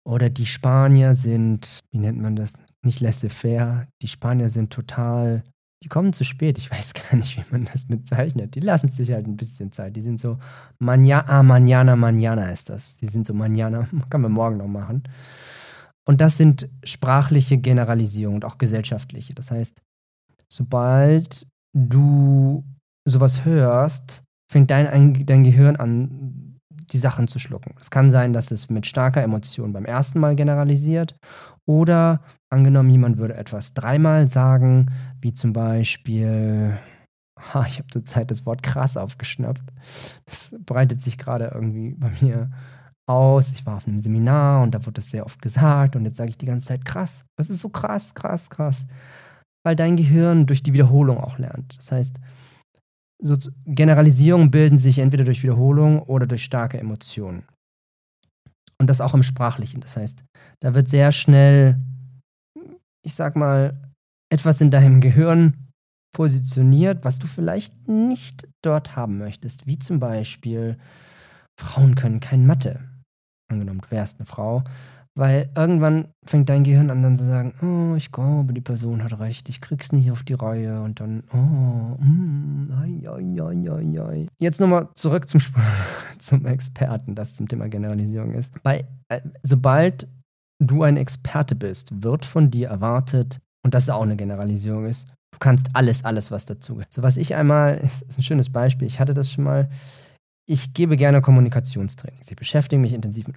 Oder 0.07 0.31
die 0.31 0.47
Spanier 0.47 1.15
sind, 1.15 1.81
wie 1.91 1.99
nennt 1.99 2.21
man 2.21 2.37
das? 2.37 2.55
Nicht 2.85 3.01
laissez-faire. 3.01 3.87
Die 4.03 4.09
Spanier 4.09 4.51
sind 4.51 4.71
total 4.71 5.43
die 5.85 5.89
kommen 5.89 6.15
zu 6.15 6.25
spät. 6.25 6.57
Ich 6.59 6.71
weiß 6.71 6.95
gar 7.11 7.17
nicht, 7.17 7.37
wie 7.37 7.45
man 7.53 7.69
das 7.71 7.85
bezeichnet. 7.85 8.55
Die 8.55 8.61
lassen 8.61 8.89
sich 8.89 9.13
halt 9.13 9.27
ein 9.27 9.37
bisschen 9.37 9.71
Zeit. 9.71 9.95
Die 9.95 10.01
sind 10.01 10.19
so, 10.19 10.39
Manja, 10.79 11.25
ah, 11.29 11.43
manjana, 11.43 11.95
manjana 11.95 12.51
ist 12.51 12.71
das. 12.71 12.97
Die 12.97 13.07
sind 13.07 13.27
so, 13.27 13.35
manjana, 13.35 13.87
kann 14.11 14.23
man 14.23 14.33
morgen 14.33 14.57
noch 14.57 14.67
machen. 14.67 15.05
Und 16.07 16.21
das 16.21 16.37
sind 16.37 16.69
sprachliche 16.85 17.59
Generalisierungen 17.59 18.43
und 18.43 18.45
auch 18.45 18.59
gesellschaftliche. 18.59 19.35
Das 19.35 19.51
heißt, 19.51 19.81
sobald 20.49 21.47
du 21.75 22.65
sowas 23.07 23.45
hörst, 23.45 24.23
fängt 24.51 24.71
dein, 24.71 25.27
dein 25.27 25.45
Gehirn 25.45 25.77
an, 25.77 26.61
die 26.71 26.99
Sachen 26.99 27.29
zu 27.29 27.39
schlucken. 27.39 27.75
Es 27.81 27.91
kann 27.91 28.11
sein, 28.11 28.33
dass 28.33 28.51
es 28.51 28.69
mit 28.69 28.87
starker 28.87 29.23
Emotion 29.23 29.73
beim 29.73 29.85
ersten 29.85 30.21
Mal 30.21 30.37
generalisiert 30.37 31.17
oder 31.67 32.21
angenommen, 32.51 32.91
jemand 32.91 33.19
würde 33.19 33.35
etwas 33.35 33.75
dreimal 33.75 34.29
sagen, 34.29 34.91
wie 35.21 35.33
zum 35.35 35.53
Beispiel, 35.53 36.79
ha, 37.39 37.67
ich 37.69 37.79
habe 37.79 37.89
zurzeit 37.91 38.31
das 38.31 38.47
Wort 38.47 38.63
krass 38.63 38.97
aufgeschnappt. 38.97 39.63
Das 40.27 40.55
breitet 40.61 41.03
sich 41.03 41.19
gerade 41.19 41.51
irgendwie 41.55 41.95
bei 41.95 42.13
mir 42.21 42.51
aus. 43.07 43.53
Ich 43.53 43.67
war 43.67 43.77
auf 43.77 43.87
einem 43.87 44.01
Seminar 44.01 44.63
und 44.63 44.73
da 44.73 44.85
wurde 44.85 44.95
das 44.95 45.11
sehr 45.11 45.27
oft 45.27 45.41
gesagt 45.43 45.97
und 45.97 46.05
jetzt 46.05 46.17
sage 46.17 46.31
ich 46.31 46.39
die 46.39 46.47
ganze 46.47 46.69
Zeit 46.69 46.85
krass. 46.85 47.25
Das 47.37 47.51
ist 47.51 47.61
so 47.61 47.69
krass, 47.69 48.15
krass, 48.15 48.51
krass. 48.51 48.87
Weil 49.65 49.77
dein 49.77 49.97
Gehirn 49.97 50.47
durch 50.47 50.63
die 50.63 50.73
Wiederholung 50.73 51.19
auch 51.19 51.39
lernt. 51.39 51.79
Das 51.79 51.93
heißt, 51.93 52.21
so 53.23 53.37
Generalisierungen 53.67 54.51
bilden 54.51 54.79
sich 54.79 54.99
entweder 54.99 55.25
durch 55.25 55.43
Wiederholung 55.43 56.03
oder 56.03 56.27
durch 56.27 56.45
starke 56.45 56.79
Emotionen. 56.79 57.45
Und 58.79 58.91
das 58.91 59.01
auch 59.01 59.15
im 59.15 59.23
Sprachlichen. 59.23 59.81
Das 59.81 59.97
heißt, 59.97 60.25
da 60.61 60.75
wird 60.75 60.89
sehr 60.89 61.13
schnell 61.13 61.81
ich 63.05 63.15
sag 63.15 63.37
mal, 63.37 63.81
etwas 64.33 64.61
in 64.61 64.71
deinem 64.71 65.01
Gehirn 65.01 65.69
positioniert, 66.17 67.05
was 67.05 67.19
du 67.19 67.27
vielleicht 67.27 67.89
nicht 67.89 68.49
dort 68.63 68.97
haben 68.97 69.19
möchtest. 69.19 69.67
Wie 69.67 69.79
zum 69.79 70.01
Beispiel, 70.01 70.79
Frauen 71.61 71.95
können 71.95 72.21
kein 72.21 72.47
Mathe. 72.47 72.81
Angenommen, 73.49 73.81
du 73.81 73.91
wärst 73.91 74.19
eine 74.19 74.27
Frau. 74.27 74.63
Weil 75.17 75.49
irgendwann 75.57 76.09
fängt 76.27 76.49
dein 76.49 76.65
Gehirn 76.65 76.91
an 76.91 77.01
dann 77.01 77.17
zu 77.17 77.25
sagen, 77.25 77.55
oh, 77.63 77.95
ich 77.95 78.11
glaube, 78.11 78.53
die 78.53 78.61
Person 78.61 79.05
hat 79.05 79.17
recht, 79.21 79.49
ich 79.49 79.61
krieg's 79.61 79.93
nicht 79.93 80.11
auf 80.11 80.25
die 80.25 80.35
Reihe 80.35 80.83
und 80.83 80.99
dann, 80.99 81.23
oh, 81.33 82.03
mm, 82.03 82.73
ai, 82.73 83.09
ai, 83.09 83.41
ai, 83.41 83.71
ai, 83.71 84.01
ai. 84.01 84.27
Jetzt 84.41 84.59
nochmal 84.59 84.89
zurück 84.97 85.29
zum, 85.29 85.41
zum 86.19 86.47
Experten, 86.47 87.15
das 87.15 87.37
zum 87.37 87.47
Thema 87.47 87.69
Generalisierung 87.69 88.35
ist. 88.35 88.53
Weil, 88.65 88.89
äh, 89.09 89.21
sobald 89.45 90.09
du 90.59 90.83
ein 90.83 90.97
Experte 90.97 91.55
bist, 91.55 91.91
wird 92.03 92.25
von 92.25 92.51
dir 92.51 92.69
erwartet, 92.69 93.39
und 93.65 93.75
das 93.75 93.89
auch 93.89 94.03
eine 94.03 94.17
Generalisierung 94.17 94.87
ist, 94.87 95.09
du 95.33 95.39
kannst 95.41 95.69
alles, 95.75 96.05
alles, 96.05 96.31
was 96.31 96.45
dazu 96.45 96.75
gehört. 96.75 96.93
So 96.93 97.03
was 97.03 97.17
ich 97.17 97.35
einmal, 97.35 97.77
ist, 97.77 98.03
ist 98.03 98.19
ein 98.19 98.23
schönes 98.23 98.51
Beispiel, 98.51 98.87
ich 98.87 99.01
hatte 99.01 99.15
das 99.15 99.31
schon 99.31 99.45
mal, 99.45 99.69
ich 100.47 100.75
gebe 100.75 100.97
gerne 100.97 101.23
Kommunikationstrainings. 101.23 102.31
Ich 102.31 102.37
beschäftige 102.37 102.81
mich 102.81 102.93
intensiv 102.93 103.27
mit 103.27 103.37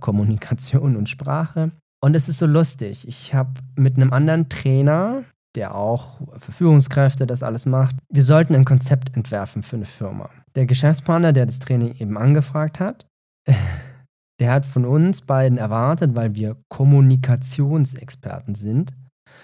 Kommunikation 0.00 0.96
und 0.96 1.08
Sprache. 1.08 1.72
Und 2.00 2.14
es 2.14 2.28
ist 2.28 2.38
so 2.38 2.46
lustig. 2.46 3.08
Ich 3.08 3.34
habe 3.34 3.54
mit 3.74 3.96
einem 3.96 4.12
anderen 4.12 4.48
Trainer, 4.48 5.24
der 5.56 5.74
auch 5.74 6.20
für 6.38 6.52
Führungskräfte 6.52 7.26
das 7.26 7.42
alles 7.42 7.66
macht, 7.66 7.96
wir 8.08 8.22
sollten 8.22 8.54
ein 8.54 8.64
Konzept 8.64 9.16
entwerfen 9.16 9.62
für 9.62 9.76
eine 9.76 9.86
Firma. 9.86 10.30
Der 10.54 10.66
Geschäftspartner, 10.66 11.32
der 11.32 11.46
das 11.46 11.58
Training 11.58 11.96
eben 11.98 12.16
angefragt 12.16 12.78
hat, 12.78 13.06
der 14.40 14.52
hat 14.52 14.64
von 14.64 14.84
uns 14.84 15.22
beiden 15.22 15.58
erwartet, 15.58 16.14
weil 16.14 16.36
wir 16.36 16.56
Kommunikationsexperten 16.68 18.54
sind, 18.54 18.94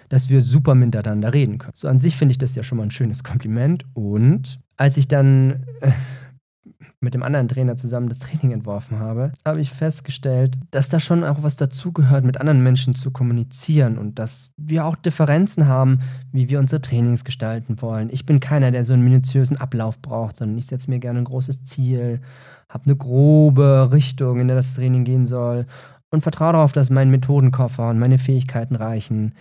dass 0.08 0.30
wir 0.30 0.40
super 0.40 0.76
miteinander 0.76 1.32
reden 1.32 1.58
können. 1.58 1.72
So 1.74 1.88
an 1.88 1.98
sich 1.98 2.16
finde 2.16 2.32
ich 2.32 2.38
das 2.38 2.54
ja 2.54 2.62
schon 2.62 2.78
mal 2.78 2.84
ein 2.84 2.90
schönes 2.92 3.24
Kompliment. 3.24 3.84
Und 3.94 4.60
als 4.76 4.96
ich 4.96 5.08
dann 5.08 5.64
äh, 5.80 5.90
mit 7.04 7.14
dem 7.14 7.22
anderen 7.22 7.48
Trainer 7.48 7.76
zusammen 7.76 8.08
das 8.08 8.18
Training 8.18 8.50
entworfen 8.50 8.98
habe, 8.98 9.32
habe 9.46 9.60
ich 9.60 9.70
festgestellt, 9.70 10.56
dass 10.70 10.88
da 10.88 10.98
schon 10.98 11.22
auch 11.22 11.42
was 11.42 11.56
dazugehört, 11.56 12.24
mit 12.24 12.40
anderen 12.40 12.62
Menschen 12.62 12.94
zu 12.94 13.10
kommunizieren 13.10 13.98
und 13.98 14.18
dass 14.18 14.50
wir 14.56 14.84
auch 14.86 14.96
Differenzen 14.96 15.68
haben, 15.68 16.00
wie 16.32 16.48
wir 16.48 16.58
unsere 16.58 16.80
Trainings 16.80 17.22
gestalten 17.22 17.80
wollen. 17.80 18.08
Ich 18.10 18.26
bin 18.26 18.40
keiner, 18.40 18.70
der 18.70 18.84
so 18.84 18.94
einen 18.94 19.04
minutiösen 19.04 19.58
Ablauf 19.58 20.00
braucht, 20.00 20.36
sondern 20.36 20.58
ich 20.58 20.66
setze 20.66 20.90
mir 20.90 20.98
gerne 20.98 21.20
ein 21.20 21.26
großes 21.26 21.62
Ziel, 21.64 22.20
habe 22.68 22.86
eine 22.86 22.96
grobe 22.96 23.90
Richtung, 23.92 24.40
in 24.40 24.48
der 24.48 24.56
das 24.56 24.74
Training 24.74 25.04
gehen 25.04 25.26
soll 25.26 25.66
und 26.10 26.22
vertraue 26.22 26.54
darauf, 26.54 26.72
dass 26.72 26.90
mein 26.90 27.10
Methodenkoffer 27.10 27.90
und 27.90 27.98
meine 27.98 28.18
Fähigkeiten 28.18 28.74
reichen 28.74 29.34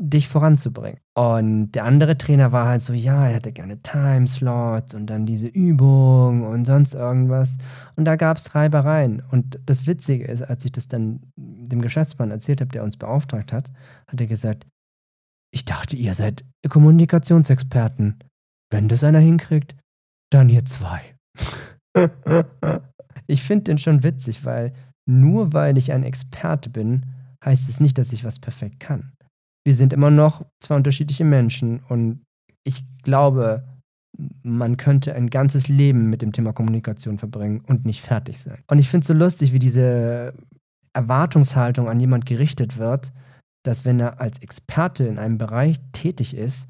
dich 0.00 0.28
voranzubringen. 0.28 1.00
Und 1.14 1.72
der 1.72 1.84
andere 1.84 2.16
Trainer 2.16 2.52
war 2.52 2.68
halt 2.68 2.82
so, 2.82 2.92
ja, 2.92 3.26
er 3.26 3.34
hätte 3.34 3.52
gerne 3.52 3.82
Timeslots 3.82 4.94
und 4.94 5.06
dann 5.06 5.26
diese 5.26 5.48
Übung 5.48 6.46
und 6.46 6.64
sonst 6.64 6.94
irgendwas. 6.94 7.56
Und 7.96 8.06
da 8.06 8.16
gab 8.16 8.38
es 8.38 8.54
Reibereien. 8.54 9.22
Und 9.30 9.60
das 9.66 9.86
Witzige 9.86 10.24
ist, 10.24 10.42
als 10.42 10.64
ich 10.64 10.72
das 10.72 10.88
dann 10.88 11.20
dem 11.36 11.82
Geschäftsmann 11.82 12.30
erzählt 12.30 12.60
habe, 12.60 12.72
der 12.72 12.82
uns 12.82 12.96
beauftragt 12.96 13.52
hat, 13.52 13.70
hat 14.06 14.20
er 14.20 14.26
gesagt, 14.26 14.66
ich 15.52 15.64
dachte, 15.64 15.96
ihr 15.96 16.14
seid 16.14 16.44
Kommunikationsexperten. 16.68 18.18
Wenn 18.70 18.88
das 18.88 19.04
einer 19.04 19.18
hinkriegt, 19.18 19.76
dann 20.30 20.48
ihr 20.48 20.64
zwei. 20.64 21.00
ich 23.26 23.42
finde 23.42 23.64
den 23.64 23.78
schon 23.78 24.02
witzig, 24.02 24.44
weil 24.44 24.72
nur 25.06 25.52
weil 25.52 25.76
ich 25.76 25.92
ein 25.92 26.04
Experte 26.04 26.70
bin, 26.70 27.06
heißt 27.44 27.68
es 27.68 27.80
nicht, 27.80 27.98
dass 27.98 28.12
ich 28.12 28.24
was 28.24 28.38
perfekt 28.38 28.80
kann 28.80 29.12
wir 29.64 29.74
sind 29.74 29.92
immer 29.92 30.10
noch 30.10 30.44
zwei 30.60 30.76
unterschiedliche 30.76 31.24
Menschen 31.24 31.80
und 31.88 32.24
ich 32.64 32.84
glaube, 33.02 33.64
man 34.42 34.76
könnte 34.76 35.14
ein 35.14 35.30
ganzes 35.30 35.68
Leben 35.68 36.10
mit 36.10 36.22
dem 36.22 36.32
Thema 36.32 36.52
Kommunikation 36.52 37.18
verbringen 37.18 37.60
und 37.66 37.86
nicht 37.86 38.02
fertig 38.02 38.38
sein. 38.38 38.62
Und 38.66 38.78
ich 38.78 38.88
finde 38.88 39.04
es 39.04 39.08
so 39.08 39.14
lustig, 39.14 39.52
wie 39.52 39.58
diese 39.58 40.34
Erwartungshaltung 40.92 41.88
an 41.88 42.00
jemand 42.00 42.26
gerichtet 42.26 42.78
wird, 42.78 43.12
dass 43.64 43.84
wenn 43.84 44.00
er 44.00 44.20
als 44.20 44.38
Experte 44.40 45.04
in 45.04 45.18
einem 45.18 45.38
Bereich 45.38 45.78
tätig 45.92 46.34
ist, 46.34 46.68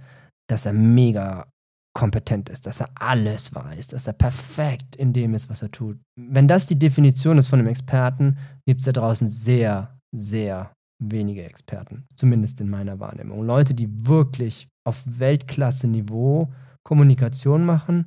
dass 0.49 0.67
er 0.67 0.73
mega 0.73 1.47
kompetent 1.95 2.49
ist, 2.49 2.67
dass 2.67 2.81
er 2.81 2.91
alles 2.95 3.55
weiß, 3.55 3.89
dass 3.89 4.07
er 4.07 4.13
perfekt 4.13 4.97
in 4.97 5.13
dem 5.13 5.35
ist, 5.35 5.49
was 5.49 5.63
er 5.63 5.71
tut. 5.71 5.99
Wenn 6.17 6.49
das 6.49 6.67
die 6.67 6.79
Definition 6.79 7.39
ist 7.39 7.49
von 7.49 7.59
einem 7.59 7.69
Experten, 7.69 8.39
gibt 8.67 8.81
es 8.81 8.87
da 8.87 8.93
draußen 8.93 9.27
sehr, 9.27 9.99
sehr 10.15 10.73
wenige 11.01 11.45
Experten, 11.45 12.05
zumindest 12.15 12.61
in 12.61 12.69
meiner 12.69 13.01
Wahrnehmung. 13.01 13.45
Leute, 13.45 13.75
die 13.75 13.89
wirklich 14.07 14.69
auf 14.85 15.03
Weltklasse-Niveau 15.07 16.49
Kommunikation 16.83 17.65
machen. 17.65 18.07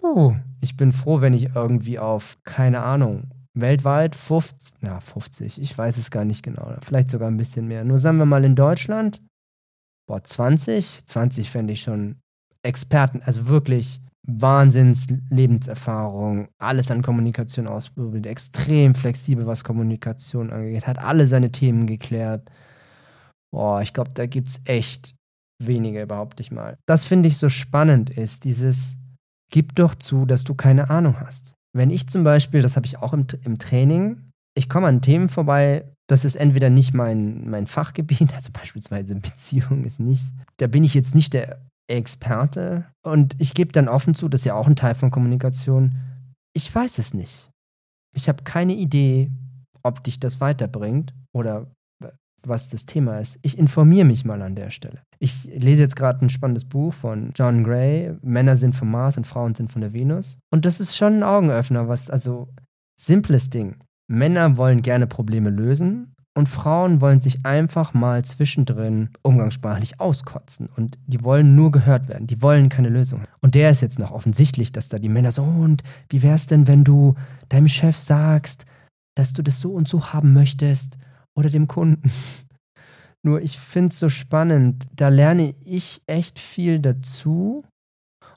Puh, 0.00 0.36
ich 0.60 0.76
bin 0.76 0.92
froh, 0.92 1.20
wenn 1.20 1.34
ich 1.34 1.54
irgendwie 1.54 1.98
auf, 1.98 2.38
keine 2.44 2.82
Ahnung, 2.82 3.30
weltweit 3.54 4.14
50, 4.14 4.74
ja, 4.82 5.00
50, 5.00 5.60
ich 5.60 5.76
weiß 5.76 5.96
es 5.96 6.10
gar 6.10 6.24
nicht 6.24 6.42
genau, 6.42 6.74
vielleicht 6.82 7.10
sogar 7.10 7.28
ein 7.28 7.36
bisschen 7.36 7.68
mehr. 7.68 7.84
Nur 7.84 7.98
sagen 7.98 8.18
wir 8.18 8.26
mal 8.26 8.44
in 8.44 8.56
Deutschland, 8.56 9.20
boah, 10.08 10.22
20, 10.22 11.06
20 11.06 11.50
fände 11.50 11.72
ich 11.72 11.82
schon 11.82 12.16
Experten, 12.64 13.22
also 13.22 13.48
wirklich 13.48 14.00
Wahnsinns-Lebenserfahrung, 14.26 16.48
alles 16.58 16.90
an 16.90 17.02
Kommunikation 17.02 17.66
ausprobiert, 17.66 18.26
extrem 18.26 18.94
flexibel, 18.94 19.46
was 19.46 19.64
Kommunikation 19.64 20.52
angeht, 20.52 20.86
hat 20.86 20.98
alle 20.98 21.26
seine 21.26 21.50
Themen 21.50 21.86
geklärt. 21.86 22.50
Boah, 23.52 23.82
ich 23.82 23.92
glaube, 23.92 24.10
da 24.14 24.26
gibt 24.26 24.48
es 24.48 24.60
echt 24.64 25.16
wenige, 25.60 26.06
behaupte 26.06 26.42
ich 26.42 26.52
mal. 26.52 26.76
Das 26.86 27.06
finde 27.06 27.28
ich 27.28 27.36
so 27.36 27.48
spannend 27.48 28.10
ist, 28.10 28.44
dieses, 28.44 28.96
gib 29.50 29.74
doch 29.74 29.94
zu, 29.94 30.24
dass 30.24 30.44
du 30.44 30.54
keine 30.54 30.90
Ahnung 30.90 31.18
hast. 31.18 31.54
Wenn 31.76 31.90
ich 31.90 32.06
zum 32.06 32.22
Beispiel, 32.22 32.62
das 32.62 32.76
habe 32.76 32.86
ich 32.86 32.98
auch 32.98 33.12
im, 33.12 33.26
im 33.44 33.58
Training, 33.58 34.30
ich 34.54 34.68
komme 34.68 34.86
an 34.86 35.02
Themen 35.02 35.28
vorbei, 35.28 35.84
das 36.08 36.24
ist 36.24 36.36
entweder 36.36 36.70
nicht 36.70 36.94
mein, 36.94 37.48
mein 37.48 37.66
Fachgebiet, 37.66 38.34
also 38.34 38.50
beispielsweise 38.52 39.16
Beziehung 39.16 39.84
ist 39.84 39.98
nicht, 39.98 40.32
da 40.58 40.68
bin 40.68 40.84
ich 40.84 40.94
jetzt 40.94 41.14
nicht 41.14 41.32
der 41.32 41.60
Experte. 41.88 42.86
Und 43.02 43.40
ich 43.40 43.54
gebe 43.54 43.72
dann 43.72 43.88
offen 43.88 44.14
zu, 44.14 44.28
das 44.28 44.42
ist 44.42 44.46
ja 44.46 44.54
auch 44.54 44.66
ein 44.66 44.76
Teil 44.76 44.94
von 44.94 45.10
Kommunikation. 45.10 45.94
Ich 46.52 46.72
weiß 46.74 46.98
es 46.98 47.14
nicht. 47.14 47.50
Ich 48.14 48.28
habe 48.28 48.44
keine 48.44 48.74
Idee, 48.74 49.30
ob 49.82 50.04
dich 50.04 50.20
das 50.20 50.40
weiterbringt 50.40 51.14
oder 51.32 51.66
was 52.44 52.68
das 52.68 52.86
Thema 52.86 53.18
ist. 53.18 53.38
Ich 53.42 53.58
informiere 53.58 54.04
mich 54.04 54.24
mal 54.24 54.42
an 54.42 54.56
der 54.56 54.70
Stelle. 54.70 55.02
Ich 55.18 55.44
lese 55.44 55.82
jetzt 55.82 55.96
gerade 55.96 56.24
ein 56.24 56.30
spannendes 56.30 56.64
Buch 56.64 56.92
von 56.92 57.32
John 57.34 57.62
Gray. 57.64 58.16
Männer 58.22 58.56
sind 58.56 58.74
vom 58.74 58.90
Mars 58.90 59.16
und 59.16 59.26
Frauen 59.26 59.54
sind 59.54 59.70
von 59.70 59.80
der 59.80 59.92
Venus. 59.92 60.38
Und 60.50 60.64
das 60.64 60.80
ist 60.80 60.96
schon 60.96 61.18
ein 61.18 61.22
Augenöffner, 61.22 61.88
was, 61.88 62.10
also, 62.10 62.48
simples 63.00 63.50
Ding. 63.50 63.76
Männer 64.08 64.56
wollen 64.56 64.82
gerne 64.82 65.06
Probleme 65.06 65.50
lösen 65.50 66.11
und 66.34 66.48
Frauen 66.48 67.02
wollen 67.02 67.20
sich 67.20 67.44
einfach 67.44 67.92
mal 67.92 68.24
zwischendrin 68.24 69.10
umgangssprachlich 69.22 70.00
auskotzen. 70.00 70.68
Und 70.74 70.98
die 71.06 71.22
wollen 71.22 71.54
nur 71.54 71.70
gehört 71.70 72.08
werden. 72.08 72.26
Die 72.26 72.40
wollen 72.40 72.70
keine 72.70 72.88
Lösung. 72.88 73.22
Und 73.40 73.54
der 73.54 73.70
ist 73.70 73.82
jetzt 73.82 73.98
noch 73.98 74.12
offensichtlich, 74.12 74.72
dass 74.72 74.88
da 74.88 74.98
die 74.98 75.10
Männer 75.10 75.32
so, 75.32 75.42
und 75.42 75.82
wie 76.08 76.22
wäre 76.22 76.34
es 76.34 76.46
denn, 76.46 76.66
wenn 76.66 76.84
du 76.84 77.14
deinem 77.50 77.68
Chef 77.68 77.96
sagst, 77.96 78.64
dass 79.14 79.34
du 79.34 79.42
das 79.42 79.60
so 79.60 79.72
und 79.72 79.88
so 79.88 80.12
haben 80.12 80.32
möchtest? 80.32 80.96
Oder 81.34 81.50
dem 81.50 81.68
Kunden. 81.68 82.10
Nur 83.22 83.42
ich 83.42 83.58
finde 83.58 83.88
es 83.88 83.98
so 83.98 84.08
spannend. 84.08 84.88
Da 84.96 85.08
lerne 85.08 85.54
ich 85.64 86.02
echt 86.06 86.38
viel 86.38 86.78
dazu. 86.78 87.62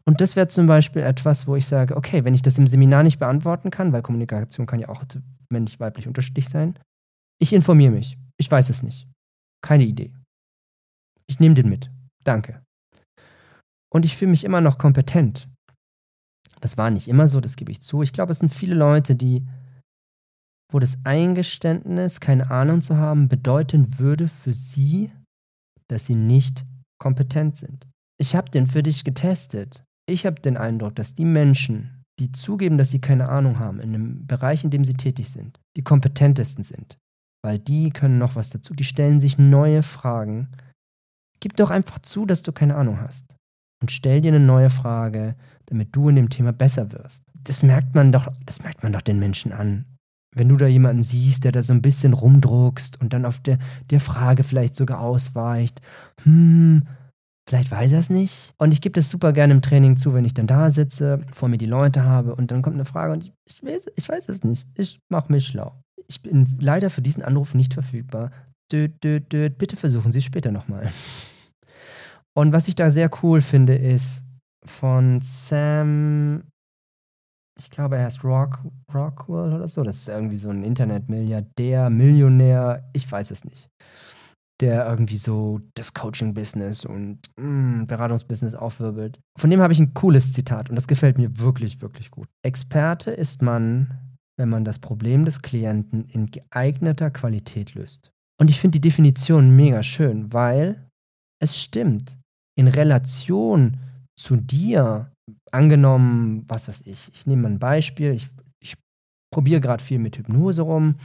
Und 0.04 0.20
das 0.22 0.36
wäre 0.36 0.48
zum 0.48 0.68
Beispiel 0.68 1.02
etwas, 1.02 1.48
wo 1.48 1.56
ich 1.56 1.66
sage, 1.66 1.96
okay, 1.96 2.26
wenn 2.26 2.36
ich 2.36 2.42
das 2.42 2.58
im 2.58 2.68
Seminar 2.68 3.04
nicht 3.04 3.20
beantworten 3.20 3.72
kann, 3.72 3.94
weil 3.94 4.02
Kommunikation 4.02 4.68
kann 4.68 4.80
ja 4.80 4.90
auch 4.90 5.04
männlich-weiblich 5.50 6.08
unterschiedlich 6.08 6.50
sein, 6.50 6.76
ich 7.40 7.54
informiere 7.54 7.92
mich. 7.92 8.18
Ich 8.38 8.50
weiß 8.50 8.70
es 8.70 8.84
nicht. 8.84 9.08
Keine 9.62 9.84
Idee. 9.84 10.14
Ich 11.28 11.40
nehme 11.40 11.56
den 11.56 11.70
mit. 11.70 11.92
Danke. 12.24 12.64
Und 13.92 14.06
ich 14.06 14.16
fühle 14.16 14.32
mich 14.32 14.44
immer 14.44 14.62
noch 14.62 14.78
kompetent. 14.78 15.48
Das 16.62 16.78
war 16.78 16.90
nicht 16.90 17.08
immer 17.08 17.28
so, 17.28 17.42
das 17.42 17.56
gebe 17.56 17.72
ich 17.72 17.82
zu. 17.82 18.02
Ich 18.02 18.14
glaube, 18.14 18.32
es 18.32 18.40
sind 18.40 18.54
viele 18.54 18.76
Leute, 18.76 19.16
die, 19.16 19.46
wo 20.72 20.80
das 20.80 20.98
Eingeständnis, 21.04 22.20
keine 22.20 22.50
Ahnung 22.52 22.82
zu 22.82 22.98
haben, 22.98 23.28
bedeuten 23.28 24.00
würde 24.00 24.28
für 24.28 24.54
sie, 24.54 25.12
dass 25.88 26.06
sie 26.06 26.16
nicht 26.16 26.66
kompetent 27.00 27.58
sind. 27.58 27.88
Ich 28.20 28.36
habe 28.36 28.50
den 28.50 28.68
für 28.68 28.82
dich 28.82 29.04
getestet. 29.04 29.84
Ich 30.08 30.26
habe 30.26 30.42
den 30.42 30.58
Eindruck, 30.58 30.96
dass 30.96 31.16
die 31.16 31.26
Menschen, 31.26 32.04
die 32.20 32.32
zugeben, 32.32 32.78
dass 32.78 32.92
sie 32.92 33.02
keine 33.02 33.30
Ahnung 33.30 33.60
haben, 33.60 33.80
in 33.80 33.94
einem 33.94 34.28
Bereich, 34.28 34.64
in 34.64 34.70
dem 34.70 34.86
sie 34.86 34.94
tätig 34.94 35.30
sind, 35.30 35.60
die 35.76 35.84
kompetentesten 35.84 36.64
sind 36.64 36.98
weil 37.46 37.60
die 37.60 37.92
können 37.92 38.18
noch 38.18 38.36
was 38.36 38.50
dazu. 38.50 38.74
Die 38.74 38.84
stellen 38.84 39.22
sich 39.22 39.38
neue 39.38 39.84
Fragen. 39.84 40.50
Gib 41.40 41.56
doch 41.58 41.70
einfach 41.70 42.00
zu, 42.00 42.26
dass 42.26 42.42
du 42.42 42.52
keine 42.52 42.76
Ahnung 42.76 43.00
hast. 43.00 43.36
Und 43.82 43.92
stell 43.92 44.20
dir 44.20 44.30
eine 44.30 44.40
neue 44.40 44.72
Frage, 44.72 45.36
damit 45.68 45.96
du 45.96 46.10
in 46.10 46.16
dem 46.16 46.30
Thema 46.30 46.54
besser 46.54 46.92
wirst. 46.92 47.24
Das 47.44 47.62
merkt 47.62 47.94
man 47.94 48.12
doch, 48.12 48.34
das 48.48 48.64
merkt 48.64 48.82
man 48.82 48.94
doch 48.94 49.02
den 49.02 49.20
Menschen 49.20 49.52
an. 49.52 49.86
wenn 50.38 50.50
du 50.50 50.58
da 50.58 50.68
jemanden 50.68 51.04
siehst, 51.04 51.46
der 51.46 51.54
da 51.54 51.62
so 51.62 51.72
ein 51.72 51.82
bisschen 51.82 52.14
rumdruckst 52.14 53.00
und 53.00 53.14
dann 53.14 53.26
auf 53.26 53.40
der, 53.40 53.58
der 53.90 54.02
Frage 54.02 54.44
vielleicht 54.44 54.76
sogar 54.76 55.00
ausweicht, 55.00 55.82
hm, 56.24 56.88
vielleicht 57.48 57.72
weiß 57.72 57.94
er 57.94 58.00
es 58.00 58.10
nicht. 58.10 58.54
Und 58.58 58.74
ich 58.74 58.82
gebe 58.82 58.94
das 58.94 59.10
super 59.10 59.32
gerne 59.32 59.54
im 59.54 59.62
Training 59.62 59.96
zu, 59.96 60.14
wenn 60.14 60.26
ich 60.26 60.34
dann 60.34 60.48
da 60.48 60.72
sitze, 60.72 61.22
vor 61.32 61.48
mir 61.48 61.58
die 61.58 61.68
Leute 61.68 62.04
habe 62.04 62.36
und 62.36 62.52
dann 62.52 62.64
kommt 62.64 62.76
eine 62.76 62.86
Frage 62.86 63.14
und 63.14 63.24
ich, 63.24 63.34
ich, 63.46 63.64
weiß, 63.64 63.86
ich 63.96 64.10
weiß 64.10 64.28
es 64.30 64.44
nicht. 64.44 64.68
Ich 64.76 65.00
mache 65.10 65.32
mich 65.32 65.48
schlau. 65.48 65.80
Ich 66.08 66.22
bin 66.22 66.58
leider 66.60 66.90
für 66.90 67.02
diesen 67.02 67.24
Anruf 67.24 67.54
nicht 67.54 67.74
verfügbar. 67.74 68.32
Död, 68.72 68.94
död, 69.04 69.32
död. 69.32 69.58
Bitte 69.58 69.76
versuchen 69.76 70.12
Sie 70.12 70.20
es 70.20 70.26
später 70.26 70.52
nochmal. 70.52 70.92
Und 72.38 72.52
was 72.52 72.68
ich 72.68 72.76
da 72.76 72.92
sehr 72.92 73.10
cool 73.24 73.42
finde, 73.42 73.76
ist 73.76 74.24
von 74.66 75.22
Sam 75.22 76.44
ich 77.58 77.70
glaube, 77.70 77.98
er 77.98 78.06
heißt 78.06 78.24
Rock, 78.24 78.60
Rockwell 78.94 79.54
oder 79.54 79.68
so. 79.68 79.84
Das 79.84 79.98
ist 79.98 80.10
irgendwie 80.10 80.36
so 80.36 80.50
ein 80.50 80.64
Internetmilliardär, 80.64 81.90
Millionär, 81.90 82.90
ich 82.94 83.10
weiß 83.10 83.32
es 83.32 83.46
nicht. 83.46 83.70
Der 84.62 84.86
irgendwie 84.86 85.18
so 85.18 85.60
das 85.74 85.94
Coaching-Business 85.94 86.86
und 86.86 87.20
mm, 87.38 87.86
Beratungsbusiness 87.86 88.56
aufwirbelt. 88.56 89.20
Von 89.38 89.50
dem 89.50 89.62
habe 89.62 89.74
ich 89.74 89.80
ein 89.80 89.94
cooles 89.94 90.34
Zitat 90.34 90.70
und 90.70 90.76
das 90.76 90.88
gefällt 90.88 91.18
mir 91.18 91.30
wirklich, 91.38 91.82
wirklich 91.82 92.12
gut. 92.12 92.28
Experte 92.44 93.12
ist 93.12 93.42
man, 93.42 94.15
wenn 94.38 94.50
man 94.50 94.66
das 94.66 94.80
Problem 94.80 95.26
des 95.26 95.42
Klienten 95.42 96.06
in 96.06 96.28
geeigneter 96.28 97.12
Qualität 97.12 97.74
löst. 97.74 98.12
Und 98.40 98.50
ich 98.50 98.60
finde 98.60 98.80
die 98.80 98.88
Definition 98.90 99.56
mega 99.56 99.82
schön, 99.82 100.32
weil 100.34 100.90
es 101.42 101.60
stimmt. 101.60 102.18
In 102.58 102.68
Relation 102.68 103.78
zu 104.20 104.36
dir 104.38 105.12
angenommen, 105.52 106.44
was 106.48 106.68
weiß 106.68 106.82
ich, 106.86 107.12
ich 107.14 107.26
nehme 107.26 107.44
mal 107.44 107.52
ein 107.52 107.60
Beispiel, 107.60 108.12
ich, 108.12 108.30
ich 108.62 108.76
probiere 109.34 109.62
gerade 109.62 109.84
viel 109.84 110.00
mit 110.00 110.18
Hypnose 110.18 110.62
rum. 110.62 110.96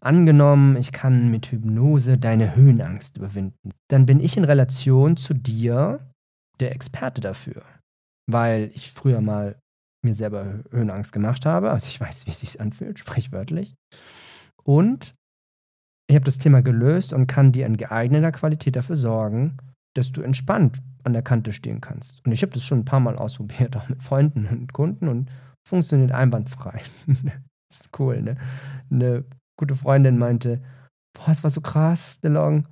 Angenommen, 0.00 0.76
ich 0.76 0.92
kann 0.92 1.30
mit 1.30 1.50
Hypnose 1.50 2.18
deine 2.18 2.54
Höhenangst 2.54 3.16
überwinden. 3.16 3.70
Dann 3.88 4.04
bin 4.04 4.20
ich 4.20 4.36
in 4.36 4.44
Relation 4.44 5.16
zu 5.16 5.32
dir 5.32 6.06
der 6.60 6.72
Experte 6.72 7.22
dafür. 7.22 7.62
Weil 8.30 8.70
ich 8.74 8.90
früher 8.90 9.20
mal 9.20 9.56
mir 10.04 10.14
selber 10.14 10.60
Höhenangst 10.70 11.12
gemacht 11.12 11.46
habe. 11.46 11.70
Also 11.70 11.88
ich 11.88 12.00
weiß, 12.00 12.26
wie 12.26 12.30
es 12.30 12.40
sich 12.40 12.60
anfühlt, 12.60 12.98
sprichwörtlich. 12.98 13.74
Und 14.62 15.14
ich 16.08 16.14
habe 16.14 16.24
das 16.24 16.38
Thema 16.38 16.62
gelöst 16.62 17.12
und 17.12 17.26
kann 17.26 17.52
dir 17.52 17.66
in 17.66 17.76
geeigneter 17.76 18.32
Qualität 18.32 18.76
dafür 18.76 18.96
sorgen, 18.96 19.56
dass 19.94 20.12
du 20.12 20.22
entspannt 20.22 20.82
an 21.04 21.12
der 21.12 21.22
Kante 21.22 21.52
stehen 21.52 21.80
kannst. 21.80 22.24
Und 22.24 22.32
ich 22.32 22.42
habe 22.42 22.52
das 22.52 22.64
schon 22.64 22.80
ein 22.80 22.84
paar 22.84 23.00
Mal 23.00 23.16
ausprobiert, 23.16 23.76
auch 23.76 23.88
mit 23.88 24.02
Freunden 24.02 24.46
und 24.46 24.72
Kunden 24.72 25.08
und 25.08 25.30
funktioniert 25.66 26.12
einwandfrei. 26.12 26.82
das 27.06 27.80
ist 27.80 27.98
cool, 27.98 28.22
ne? 28.22 28.36
Eine 28.90 29.24
gute 29.58 29.74
Freundin 29.74 30.18
meinte, 30.18 30.60
boah, 31.14 31.30
es 31.30 31.42
war 31.42 31.50
so 31.50 31.60
krass, 31.60 32.20
DeLong. 32.20 32.68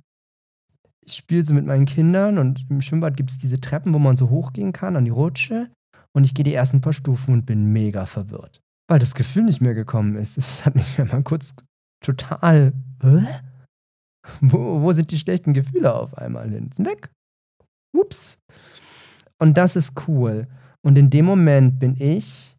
Ich 1.05 1.15
spiele 1.15 1.43
so 1.43 1.53
mit 1.53 1.65
meinen 1.65 1.85
Kindern 1.85 2.37
und 2.37 2.65
im 2.69 2.81
Schwimmbad 2.81 3.17
gibt 3.17 3.31
es 3.31 3.37
diese 3.37 3.59
Treppen, 3.59 3.93
wo 3.93 3.99
man 3.99 4.15
so 4.15 4.29
hochgehen 4.29 4.71
kann 4.71 4.95
an 4.95 5.05
die 5.05 5.11
Rutsche. 5.11 5.69
Und 6.15 6.25
ich 6.25 6.33
gehe 6.33 6.43
die 6.43 6.53
ersten 6.53 6.81
paar 6.81 6.93
Stufen 6.93 7.33
und 7.33 7.45
bin 7.45 7.71
mega 7.73 8.05
verwirrt. 8.05 8.61
Weil 8.87 8.99
das 8.99 9.15
Gefühl 9.15 9.43
nicht 9.43 9.61
mehr 9.61 9.73
gekommen 9.73 10.15
ist. 10.15 10.37
Das 10.37 10.65
hat 10.65 10.75
mich 10.75 10.97
ja 10.97 11.05
mal 11.05 11.23
kurz 11.23 11.55
total. 12.03 12.73
Äh? 13.01 13.23
Wo, 14.41 14.81
wo 14.81 14.91
sind 14.93 15.11
die 15.11 15.17
schlechten 15.17 15.53
Gefühle 15.53 15.93
auf 15.93 16.17
einmal 16.17 16.49
hin? 16.49 16.71
Sind 16.71 16.87
weg. 16.87 17.11
Ups. 17.95 18.39
Und 19.39 19.57
das 19.57 19.75
ist 19.75 20.07
cool. 20.07 20.47
Und 20.81 20.97
in 20.97 21.09
dem 21.09 21.25
Moment 21.25 21.79
bin 21.79 21.95
ich 21.99 22.57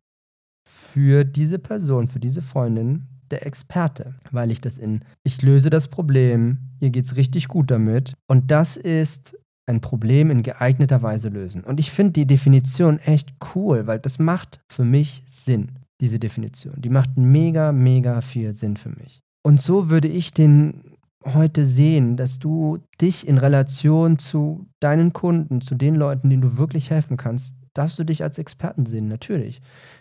für 0.67 1.25
diese 1.25 1.59
Person, 1.59 2.09
für 2.09 2.21
diese 2.21 2.43
Freundin 2.43 3.07
der 3.31 3.47
Experte, 3.47 4.15
weil 4.31 4.51
ich 4.51 4.61
das 4.61 4.79
in, 4.79 5.05
ich 5.25 5.43
löse 5.43 5.71
das 5.71 5.89
Problem, 5.89 6.59
ihr 6.81 6.91
geht's 6.91 7.17
richtig 7.17 7.49
gut 7.49 7.71
damit. 7.71 8.15
Und 8.27 8.51
das 8.51 8.77
ist 8.77 9.37
ein 9.67 9.81
Problem 9.81 10.31
in 10.31 10.43
geeigneter 10.43 11.03
Weise 11.03 11.29
lösen. 11.29 11.65
Und 11.65 11.81
ich 11.81 11.91
finde 11.91 12.13
die 12.13 12.27
Definition 12.27 12.99
echt 12.99 13.35
cool, 13.55 13.87
weil 13.87 13.99
das 13.99 14.19
macht 14.19 14.61
für 14.69 14.85
mich 14.85 15.25
Sinn, 15.27 15.79
diese 16.01 16.19
Definition. 16.19 16.75
Die 16.81 16.91
macht 16.91 17.17
mega, 17.17 17.73
mega 17.73 18.21
viel 18.21 18.55
Sinn 18.55 18.77
für 18.77 18.91
mich. 18.91 19.21
Und 19.43 19.61
so 19.61 19.91
würde 19.91 20.09
ich 20.09 20.33
den 20.33 20.97
heute 21.25 21.65
sehen, 21.65 22.17
dass 22.17 22.39
du 22.39 22.79
dich 23.01 23.27
in 23.27 23.39
Relation 23.39 24.19
zu 24.19 24.67
deinen 24.81 25.13
Kunden, 25.13 25.61
zu 25.61 25.75
den 25.75 25.95
Leuten, 25.95 26.29
denen 26.29 26.43
du 26.43 26.59
wirklich 26.59 26.91
helfen 26.91 27.17
kannst, 27.17 27.57
darfst 27.73 27.99
du 27.99 28.05
dich 28.05 28.23
als 28.23 28.39
Experten 28.39 28.87
sehen, 28.87 29.09
natürlich. 29.09 29.61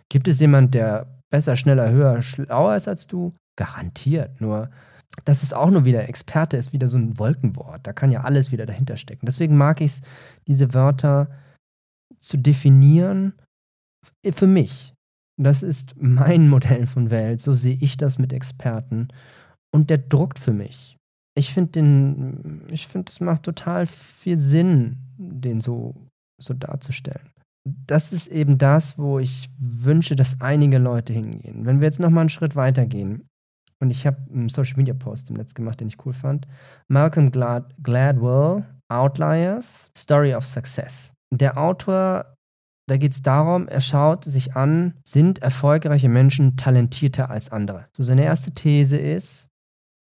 Gibt 0.10 0.28
es 0.28 0.40
jemand, 0.40 0.74
der 0.74 1.08
besser, 1.30 1.56
schneller, 1.56 1.92
höher, 1.92 2.22
schlauer 2.22 2.76
ist 2.76 2.88
als 2.88 3.08
du? 3.08 3.34
Garantiert. 3.56 4.42
Nur, 4.42 4.70
das 5.26 5.44
ist 5.44 5.54
auch 5.54 5.70
nur 5.70 5.86
wieder, 5.86 6.08
Experte 6.10 6.58
ist 6.58 6.74
wieder 6.74 6.88
so 6.88 6.98
ein 6.98 7.18
Wolkenwort. 7.20 7.86
Da 7.86 7.94
kann 7.94 8.12
ja 8.12 8.22
alles 8.22 8.52
wieder 8.52 8.66
dahinter 8.66 8.98
stecken. 8.98 9.26
Deswegen 9.26 9.58
mag 9.58 9.82
ich 9.82 9.94
es, 9.94 10.02
diese 10.48 10.74
Wörter 10.74 11.30
zu 12.20 12.38
definieren 12.38 13.34
für 14.32 14.48
mich. 14.48 14.94
Das 15.38 15.64
ist 15.64 15.96
mein 15.98 16.50
Modell 16.50 16.88
von 16.88 17.10
Welt. 17.10 17.42
So 17.42 17.54
sehe 17.54 17.78
ich 17.80 17.98
das 17.98 18.20
mit 18.20 18.34
Experten. 18.34 19.10
Und 19.72 19.90
der 19.90 19.98
druckt 19.98 20.40
für 20.40 20.54
mich 20.54 20.98
ich 21.36 21.54
finde 21.54 21.72
den, 21.72 22.62
ich 22.70 22.88
finde, 22.88 23.12
es 23.12 23.20
macht 23.20 23.44
total 23.44 23.86
viel 23.86 24.38
Sinn, 24.38 24.98
den 25.18 25.62
so, 25.62 25.96
so 26.42 26.54
darzustellen. 26.54 27.30
Das 27.66 28.12
ist 28.12 28.28
eben 28.28 28.58
das, 28.58 28.98
wo 28.98 29.20
ich 29.20 29.50
wünsche, 29.58 30.16
dass 30.16 30.42
einige 30.42 30.78
Leute 30.78 31.14
hingehen. 31.14 31.66
Wenn 31.66 31.80
wir 31.80 31.88
jetzt 31.88 32.00
nochmal 32.00 32.24
einen 32.24 32.30
Schritt 32.30 32.56
weiter 32.56 32.86
gehen, 32.86 33.28
und 33.84 33.92
ich 33.92 34.08
habe 34.08 34.18
einen 34.34 34.48
Social 34.48 34.78
Media 34.78 34.94
Post 34.94 35.30
im 35.30 35.36
Netz 35.36 35.54
gemacht, 35.54 35.82
den 35.82 35.90
ich 35.90 36.04
cool 36.06 36.14
fand. 36.14 36.48
Malcolm 36.88 37.32
Glad 37.32 37.76
Gladwell, 37.84 38.66
Outliers, 38.88 39.92
Story 39.96 40.34
of 40.34 40.46
Success. 40.46 41.12
Der 41.32 41.58
Autor, 41.58 42.38
da 42.88 42.96
geht 42.96 43.12
es 43.12 43.22
darum, 43.22 43.68
er 43.68 43.82
schaut 43.82 44.24
sich 44.24 44.56
an, 44.56 44.94
sind 45.04 45.40
erfolgreiche 45.40 46.08
Menschen 46.08 46.56
talentierter 46.56 47.30
als 47.30 47.50
andere. 47.50 47.88
So 47.92 48.04
seine 48.04 48.24
erste 48.24 48.52
These 48.54 48.98
ist, 48.98 49.50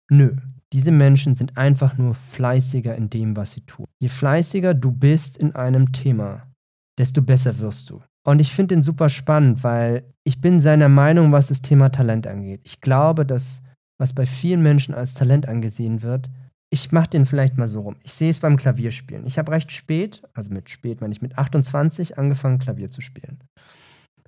nö, 0.10 0.36
diese 0.74 0.92
Menschen 0.92 1.36
sind 1.36 1.58
einfach 1.58 1.98
nur 1.98 2.14
fleißiger 2.14 2.96
in 2.96 3.10
dem, 3.10 3.38
was 3.38 3.54
sie 3.54 3.62
tun. 3.62 3.86
Je 4.02 4.10
fleißiger 4.10 4.74
du 4.74 4.92
bist 4.92 5.38
in 5.38 5.56
einem 5.56 5.94
Thema, 5.94 6.52
desto 6.98 7.22
besser 7.22 7.58
wirst 7.60 7.90
du. 7.90 8.02
Und 8.24 8.40
ich 8.40 8.54
finde 8.54 8.76
den 8.76 8.84
super 8.84 9.10
spannend, 9.10 9.64
weil 9.64 10.04
ich 10.24 10.42
bin 10.42 10.60
seiner 10.60 10.90
Meinung, 10.90 11.32
was 11.32 11.48
das 11.48 11.62
Thema 11.62 11.90
Talent 11.90 12.28
angeht. 12.28 12.62
Ich 12.64 12.82
glaube, 12.82 13.26
dass 13.26 13.64
was 13.98 14.14
bei 14.14 14.26
vielen 14.26 14.62
Menschen 14.62 14.96
als 14.96 15.14
Talent 15.14 15.48
angesehen 15.48 16.02
wird, 16.02 16.30
ich 16.74 16.92
mache 16.92 17.10
den 17.10 17.26
vielleicht 17.26 17.58
mal 17.58 17.68
so 17.68 17.82
rum. 17.82 17.98
Ich 18.02 18.14
sehe 18.14 18.32
es 18.32 18.40
beim 18.40 18.58
Klavierspielen. 18.58 19.26
Ich 19.26 19.38
habe 19.38 19.52
recht 19.52 19.72
spät, 19.72 20.24
also 20.34 20.52
mit 20.52 20.70
spät 20.70 21.02
meine 21.02 21.14
ich 21.14 21.22
mit 21.22 21.38
28 21.38 22.18
angefangen 22.18 22.60
Klavier 22.60 22.90
zu 22.90 23.02
spielen. 23.02 23.44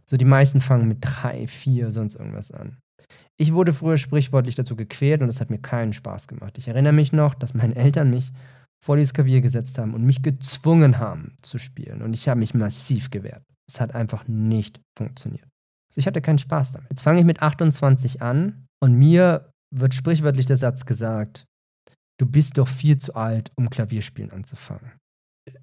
So 0.05 0.17
die 0.17 0.25
meisten 0.25 0.59
fangen 0.59 0.87
mit 0.87 0.97
drei, 1.01 1.47
vier, 1.47 1.91
sonst 1.91 2.15
irgendwas 2.15 2.51
an. 2.51 2.77
Ich 3.37 3.53
wurde 3.53 3.73
früher 3.73 3.97
sprichwörtlich 3.97 4.55
dazu 4.55 4.75
gequält 4.75 5.21
und 5.21 5.29
es 5.29 5.39
hat 5.39 5.49
mir 5.49 5.57
keinen 5.57 5.93
Spaß 5.93 6.27
gemacht. 6.27 6.57
Ich 6.57 6.67
erinnere 6.67 6.93
mich 6.93 7.13
noch, 7.13 7.33
dass 7.33 7.53
meine 7.53 7.75
Eltern 7.75 8.09
mich 8.09 8.31
vor 8.83 8.97
dieses 8.97 9.13
Klavier 9.13 9.41
gesetzt 9.41 9.77
haben 9.79 9.93
und 9.93 10.03
mich 10.03 10.21
gezwungen 10.21 10.99
haben 10.99 11.37
zu 11.41 11.57
spielen. 11.57 12.01
Und 12.01 12.13
ich 12.13 12.27
habe 12.27 12.41
mich 12.41 12.53
massiv 12.53 13.09
gewehrt. 13.09 13.43
Es 13.69 13.79
hat 13.79 13.95
einfach 13.95 14.27
nicht 14.27 14.81
funktioniert. 14.97 15.47
Also 15.91 15.99
ich 15.99 16.07
hatte 16.07 16.21
keinen 16.21 16.39
Spaß 16.39 16.73
damit. 16.73 16.89
Jetzt 16.89 17.01
fange 17.01 17.19
ich 17.19 17.25
mit 17.25 17.41
28 17.41 18.21
an 18.21 18.65
und 18.81 18.93
mir 18.93 19.51
wird 19.73 19.93
sprichwörtlich 19.93 20.45
der 20.45 20.57
Satz 20.57 20.85
gesagt, 20.85 21.45
du 22.19 22.25
bist 22.25 22.57
doch 22.57 22.67
viel 22.67 22.97
zu 22.97 23.15
alt, 23.15 23.51
um 23.55 23.69
Klavierspielen 23.69 24.31
anzufangen. 24.31 24.91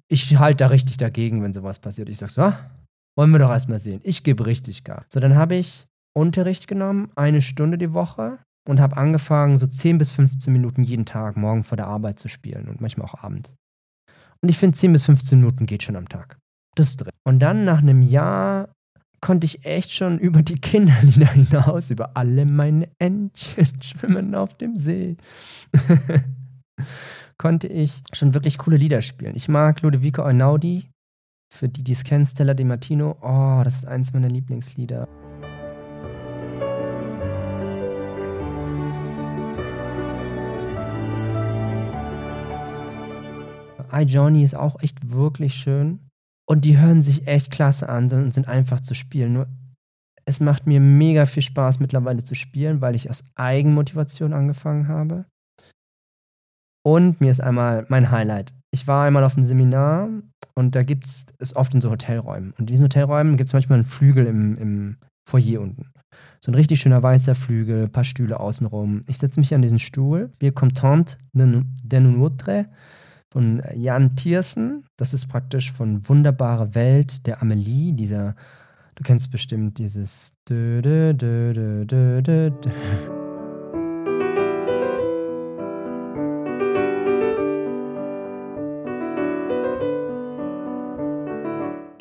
Ich 0.07 0.37
halte 0.37 0.63
da 0.63 0.67
richtig 0.67 0.97
dagegen, 0.97 1.41
wenn 1.43 1.53
sowas 1.53 1.79
passiert. 1.79 2.09
Ich 2.09 2.17
sage 2.17 2.31
so, 2.31 2.41
ah, 2.41 2.69
wollen 3.17 3.31
wir 3.31 3.39
doch 3.39 3.49
erstmal 3.49 3.79
sehen. 3.79 4.01
Ich 4.03 4.23
gebe 4.23 4.45
richtig 4.45 4.83
gar. 4.83 5.05
So, 5.09 5.19
dann 5.19 5.35
habe 5.35 5.55
ich 5.55 5.87
Unterricht 6.13 6.67
genommen, 6.67 7.11
eine 7.15 7.41
Stunde 7.41 7.77
die 7.77 7.93
Woche 7.93 8.39
und 8.67 8.79
habe 8.79 8.97
angefangen, 8.97 9.57
so 9.57 9.67
10 9.67 9.97
bis 9.97 10.11
15 10.11 10.51
Minuten 10.53 10.83
jeden 10.83 11.05
Tag 11.05 11.35
morgen 11.35 11.63
vor 11.63 11.77
der 11.77 11.87
Arbeit 11.87 12.19
zu 12.19 12.27
spielen 12.27 12.67
und 12.67 12.81
manchmal 12.81 13.07
auch 13.07 13.23
abends. 13.23 13.55
Und 14.41 14.49
ich 14.49 14.57
finde, 14.57 14.77
10 14.77 14.93
bis 14.93 15.05
15 15.05 15.39
Minuten 15.39 15.65
geht 15.65 15.83
schon 15.83 15.95
am 15.95 16.09
Tag. 16.09 16.37
Das 16.75 16.95
drin. 16.95 17.11
Und 17.23 17.39
dann 17.39 17.65
nach 17.65 17.79
einem 17.79 18.01
Jahr 18.01 18.69
konnte 19.19 19.45
ich 19.45 19.65
echt 19.65 19.91
schon 19.91 20.19
über 20.19 20.41
die 20.41 20.59
Kinderlieder 20.59 21.27
hinaus, 21.27 21.91
über 21.91 22.15
alle 22.15 22.45
meine 22.45 22.89
Entchen 22.99 23.67
schwimmen 23.81 24.35
auf 24.35 24.55
dem 24.55 24.75
See, 24.75 25.17
konnte 27.37 27.67
ich 27.67 28.01
schon 28.13 28.33
wirklich 28.33 28.57
coole 28.57 28.77
Lieder 28.77 29.01
spielen. 29.01 29.35
Ich 29.35 29.47
mag 29.47 29.81
Ludovico 29.81 30.23
Einaudi, 30.23 30.89
für 31.53 31.67
die, 31.67 31.83
die 31.83 31.91
es 31.91 32.03
kennen, 32.03 32.25
Stella 32.25 32.53
De 32.53 32.65
Martino. 32.65 33.17
Oh, 33.21 33.61
das 33.63 33.77
ist 33.77 33.85
eins 33.85 34.13
meiner 34.13 34.29
Lieblingslieder. 34.29 35.07
iJohnny 43.93 44.43
ist 44.43 44.55
auch 44.55 44.81
echt 44.81 45.11
wirklich 45.11 45.53
schön. 45.53 45.99
Und 46.51 46.65
die 46.65 46.77
hören 46.77 47.01
sich 47.01 47.27
echt 47.27 47.49
klasse 47.49 47.87
an 47.87 48.11
und 48.11 48.33
sind 48.33 48.49
einfach 48.49 48.81
zu 48.81 48.93
spielen. 48.93 49.31
Nur 49.31 49.47
es 50.25 50.41
macht 50.41 50.67
mir 50.67 50.81
mega 50.81 51.25
viel 51.25 51.43
Spaß 51.43 51.79
mittlerweile 51.79 52.25
zu 52.25 52.35
spielen, 52.35 52.81
weil 52.81 52.93
ich 52.93 53.09
aus 53.09 53.23
Eigenmotivation 53.35 54.33
angefangen 54.33 54.89
habe. 54.89 55.23
Und 56.85 57.21
mir 57.21 57.31
ist 57.31 57.39
einmal 57.39 57.85
mein 57.87 58.11
Highlight. 58.11 58.53
Ich 58.73 58.85
war 58.85 59.05
einmal 59.05 59.23
auf 59.23 59.37
einem 59.37 59.45
Seminar 59.45 60.09
und 60.53 60.75
da 60.75 60.83
gibt 60.83 61.05
es 61.05 61.55
oft 61.55 61.73
in 61.73 61.79
so 61.79 61.89
Hotelräumen. 61.89 62.51
Und 62.51 62.59
in 62.59 62.65
diesen 62.65 62.83
Hotelräumen 62.83 63.37
gibt 63.37 63.49
es 63.49 63.53
manchmal 63.53 63.77
einen 63.77 63.85
Flügel 63.85 64.25
im, 64.25 64.57
im 64.57 64.97
Foyer 65.29 65.61
unten. 65.61 65.89
So 66.41 66.51
ein 66.51 66.55
richtig 66.55 66.81
schöner 66.81 67.01
weißer 67.01 67.33
Flügel, 67.33 67.83
ein 67.83 67.91
paar 67.93 68.03
Stühle 68.03 68.41
außenrum. 68.41 69.03
Ich 69.07 69.19
setze 69.19 69.39
mich 69.39 69.55
an 69.55 69.61
diesen 69.61 69.79
Stuhl. 69.79 70.33
Wir 70.37 70.51
Content 70.51 71.17
de 71.31 71.99
Nutre 72.01 72.65
von 73.31 73.61
Jan 73.73 74.15
Thiersen. 74.15 74.85
Das 74.97 75.13
ist 75.13 75.27
praktisch 75.27 75.71
von 75.71 76.07
Wunderbare 76.07 76.75
Welt 76.75 77.25
der 77.25 77.41
Amelie, 77.41 77.93
dieser, 77.93 78.35
du 78.95 79.03
kennst 79.03 79.31
bestimmt 79.31 79.77
dieses 79.77 80.33
dö, 80.47 80.81
dö, 80.81 81.13
dö, 81.13 81.85
dö, 81.85 82.21
dö. 82.21 82.51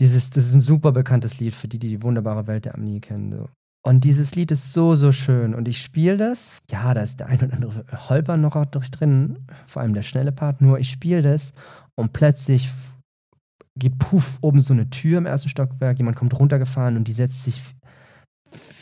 Dieses, 0.00 0.30
das 0.30 0.46
ist 0.46 0.54
ein 0.54 0.62
super 0.62 0.92
bekanntes 0.92 1.38
Lied 1.38 1.54
für 1.54 1.68
die, 1.68 1.78
die 1.78 1.88
die 1.88 2.02
wunderbare 2.02 2.46
Welt 2.46 2.64
der 2.64 2.74
Amelie 2.74 3.00
kennen. 3.00 3.32
So. 3.32 3.48
Und 3.82 4.04
dieses 4.04 4.34
Lied 4.34 4.50
ist 4.50 4.72
so, 4.72 4.94
so 4.94 5.10
schön. 5.10 5.54
Und 5.54 5.66
ich 5.66 5.80
spiele 5.80 6.16
das. 6.16 6.58
Ja, 6.70 6.92
da 6.92 7.00
ist 7.00 7.20
der 7.20 7.28
ein 7.28 7.42
oder 7.42 7.54
andere 7.54 7.84
Holper 8.08 8.36
noch 8.36 8.54
drin, 8.66 9.46
vor 9.66 9.80
allem 9.82 9.94
der 9.94 10.02
schnelle 10.02 10.32
Part. 10.32 10.60
Nur 10.60 10.78
ich 10.78 10.90
spiele 10.90 11.22
das 11.22 11.52
und 11.94 12.12
plötzlich 12.12 12.70
geht 13.78 13.98
puff 13.98 14.38
oben 14.42 14.60
so 14.60 14.74
eine 14.74 14.90
Tür 14.90 15.18
im 15.18 15.26
ersten 15.26 15.48
Stockwerk. 15.48 15.96
Jemand 15.98 16.16
kommt 16.16 16.38
runtergefahren 16.38 16.96
und 16.96 17.08
die 17.08 17.12
setzt 17.12 17.44
sich 17.44 17.62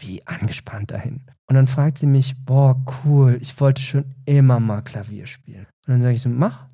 wie 0.01 0.27
angespannt 0.27 0.91
dahin. 0.91 1.23
Und 1.49 1.55
dann 1.55 1.67
fragt 1.67 1.99
sie 1.99 2.07
mich: 2.07 2.35
Boah, 2.45 2.85
cool, 3.05 3.39
ich 3.41 3.59
wollte 3.61 3.83
schon 3.83 4.05
immer 4.25 4.59
mal 4.59 4.83
Klavier 4.83 5.27
spielen. 5.27 5.67
Und 5.87 5.93
dann 5.93 6.03
sage 6.03 6.15
ich 6.15 6.23
so: 6.23 6.29
Mach. 6.29 6.69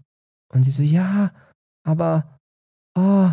Und 0.52 0.64
sie 0.64 0.70
so: 0.70 0.82
Ja, 0.82 1.32
aber, 1.86 2.38
oh, 2.96 3.30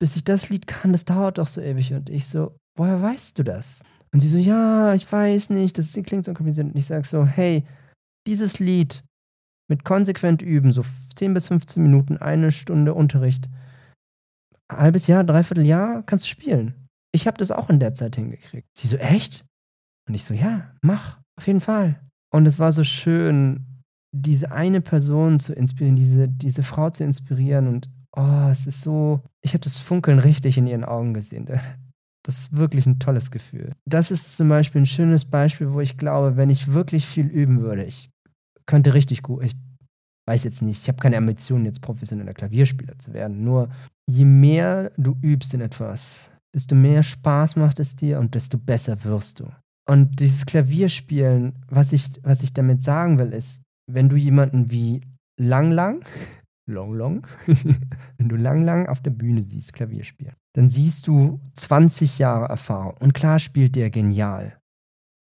bis 0.00 0.16
ich 0.16 0.24
das 0.24 0.50
Lied 0.50 0.66
kann, 0.66 0.92
das 0.92 1.04
dauert 1.04 1.38
doch 1.38 1.46
so 1.46 1.60
ewig. 1.60 1.94
Und 1.94 2.10
ich 2.10 2.26
so: 2.26 2.56
Woher 2.76 3.00
weißt 3.00 3.38
du 3.38 3.42
das? 3.42 3.82
Und 4.14 4.20
sie 4.20 4.28
so, 4.28 4.38
ja, 4.38 4.94
ich 4.94 5.10
weiß 5.10 5.50
nicht, 5.50 5.76
das 5.76 5.92
klingt 5.92 6.24
so 6.24 6.32
kompliziert. 6.34 6.68
Und 6.68 6.76
ich 6.76 6.86
sage 6.86 7.04
so, 7.04 7.26
hey, 7.26 7.64
dieses 8.28 8.60
Lied 8.60 9.02
mit 9.68 9.84
konsequent 9.84 10.40
üben, 10.40 10.70
so 10.70 10.84
10 11.16 11.34
bis 11.34 11.48
15 11.48 11.82
Minuten, 11.82 12.16
eine 12.18 12.52
Stunde 12.52 12.94
Unterricht, 12.94 13.48
ein 14.68 14.78
halbes 14.78 15.08
Jahr, 15.08 15.24
dreiviertel 15.24 15.66
Jahr, 15.66 16.04
kannst 16.04 16.26
du 16.26 16.30
spielen. 16.30 16.74
Ich 17.12 17.26
habe 17.26 17.38
das 17.38 17.50
auch 17.50 17.70
in 17.70 17.80
der 17.80 17.94
Zeit 17.94 18.14
hingekriegt. 18.14 18.68
Sie 18.76 18.86
so, 18.86 18.96
echt? 18.98 19.44
Und 20.06 20.14
ich 20.14 20.22
so, 20.22 20.32
ja, 20.32 20.72
mach, 20.80 21.20
auf 21.36 21.48
jeden 21.48 21.60
Fall. 21.60 22.00
Und 22.32 22.46
es 22.46 22.60
war 22.60 22.70
so 22.70 22.84
schön, 22.84 23.66
diese 24.14 24.52
eine 24.52 24.80
Person 24.80 25.40
zu 25.40 25.54
inspirieren, 25.54 25.96
diese, 25.96 26.28
diese 26.28 26.62
Frau 26.62 26.88
zu 26.88 27.02
inspirieren 27.02 27.66
und 27.66 27.90
oh, 28.16 28.48
es 28.48 28.68
ist 28.68 28.82
so, 28.82 29.22
ich 29.42 29.54
habe 29.54 29.64
das 29.64 29.80
Funkeln 29.80 30.20
richtig 30.20 30.56
in 30.56 30.68
ihren 30.68 30.84
Augen 30.84 31.14
gesehen. 31.14 31.48
Das 32.24 32.38
ist 32.38 32.56
wirklich 32.56 32.86
ein 32.86 32.98
tolles 32.98 33.30
Gefühl. 33.30 33.72
Das 33.84 34.10
ist 34.10 34.36
zum 34.36 34.48
Beispiel 34.48 34.82
ein 34.82 34.86
schönes 34.86 35.24
Beispiel, 35.26 35.72
wo 35.72 35.80
ich 35.80 35.98
glaube, 35.98 36.36
wenn 36.36 36.48
ich 36.48 36.72
wirklich 36.72 37.06
viel 37.06 37.26
üben 37.26 37.60
würde, 37.60 37.84
ich 37.84 38.08
könnte 38.66 38.94
richtig 38.94 39.22
gut, 39.22 39.44
ich 39.44 39.52
weiß 40.26 40.44
jetzt 40.44 40.62
nicht, 40.62 40.82
ich 40.82 40.88
habe 40.88 40.98
keine 40.98 41.18
Ambitionen, 41.18 41.66
jetzt 41.66 41.82
professioneller 41.82 42.32
Klavierspieler 42.32 42.98
zu 42.98 43.12
werden. 43.12 43.44
Nur 43.44 43.68
je 44.06 44.24
mehr 44.24 44.90
du 44.96 45.16
übst 45.22 45.52
in 45.52 45.60
etwas, 45.60 46.30
desto 46.54 46.74
mehr 46.74 47.02
Spaß 47.02 47.56
macht 47.56 47.78
es 47.78 47.94
dir 47.94 48.18
und 48.20 48.34
desto 48.34 48.56
besser 48.56 49.04
wirst 49.04 49.40
du. 49.40 49.50
Und 49.86 50.18
dieses 50.18 50.46
Klavierspielen, 50.46 51.52
was 51.68 51.92
ich, 51.92 52.10
was 52.22 52.42
ich 52.42 52.54
damit 52.54 52.82
sagen 52.82 53.18
will, 53.18 53.32
ist, 53.34 53.60
wenn 53.90 54.08
du 54.08 54.16
jemanden 54.16 54.70
wie 54.70 55.02
Lang 55.38 55.70
Lang, 55.70 56.04
Long 56.70 56.94
Long, 56.94 57.26
wenn 58.16 58.28
du 58.30 58.36
Lang 58.36 58.62
Lang 58.62 58.88
auf 58.88 59.02
der 59.02 59.10
Bühne 59.10 59.42
siehst, 59.42 59.74
Klavier 59.74 60.04
spielen, 60.04 60.36
dann 60.54 60.70
siehst 60.70 61.06
du 61.06 61.40
20 61.54 62.18
Jahre 62.18 62.46
Erfahrung. 62.46 62.94
Und 63.00 63.12
klar 63.12 63.38
spielt 63.38 63.76
der 63.76 63.90
genial. 63.90 64.58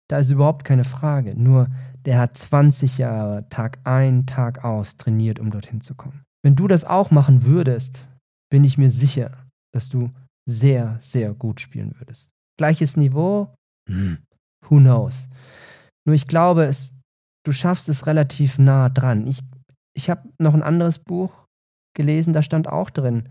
Da 0.10 0.19
ist 0.19 0.32
überhaupt 0.32 0.63
keine 0.63 0.84
Frage. 0.84 1.36
Nur 1.36 1.69
der 2.06 2.19
hat 2.19 2.38
20 2.38 2.97
Jahre 2.97 3.49
Tag 3.49 3.80
ein, 3.84 4.25
Tag 4.25 4.63
aus 4.63 4.95
trainiert, 4.95 5.39
um 5.39 5.51
dorthin 5.51 5.82
zu 5.82 5.95
kommen. 5.95 6.23
Wenn 6.43 6.56
du 6.56 6.67
das 6.67 6.86
auch 6.86 7.12
machen 7.12 7.43
würdest, 7.43 8.10
bin 8.49 8.63
ich 8.63 8.77
mir 8.77 8.89
sicher, 8.89 9.45
dass 9.73 9.89
du 9.89 10.12
sehr, 10.47 10.97
sehr 11.01 11.34
gut 11.34 11.60
spielen 11.60 11.93
würdest. 11.99 12.30
Gleiches 12.58 12.95
Niveau? 12.95 13.53
Hm, 13.89 14.19
who 14.69 14.77
knows? 14.77 15.27
Nur 16.06 16.15
ich 16.15 16.27
glaube, 16.27 16.63
es, 16.63 16.91
du 17.43 17.51
schaffst 17.51 17.89
es 17.89 18.08
relativ 18.08 18.58
nah 18.60 18.88
dran. 18.88 19.27
Ich, 19.27 19.43
ich 19.93 20.10
habe 20.10 20.30
noch 20.39 20.53
ein 20.53 20.63
anderes 20.63 20.99
Buch 20.99 21.47
gelesen, 21.95 22.32
da 22.32 22.41
stand 22.41 22.69
auch 22.69 22.89
drin, 22.89 23.27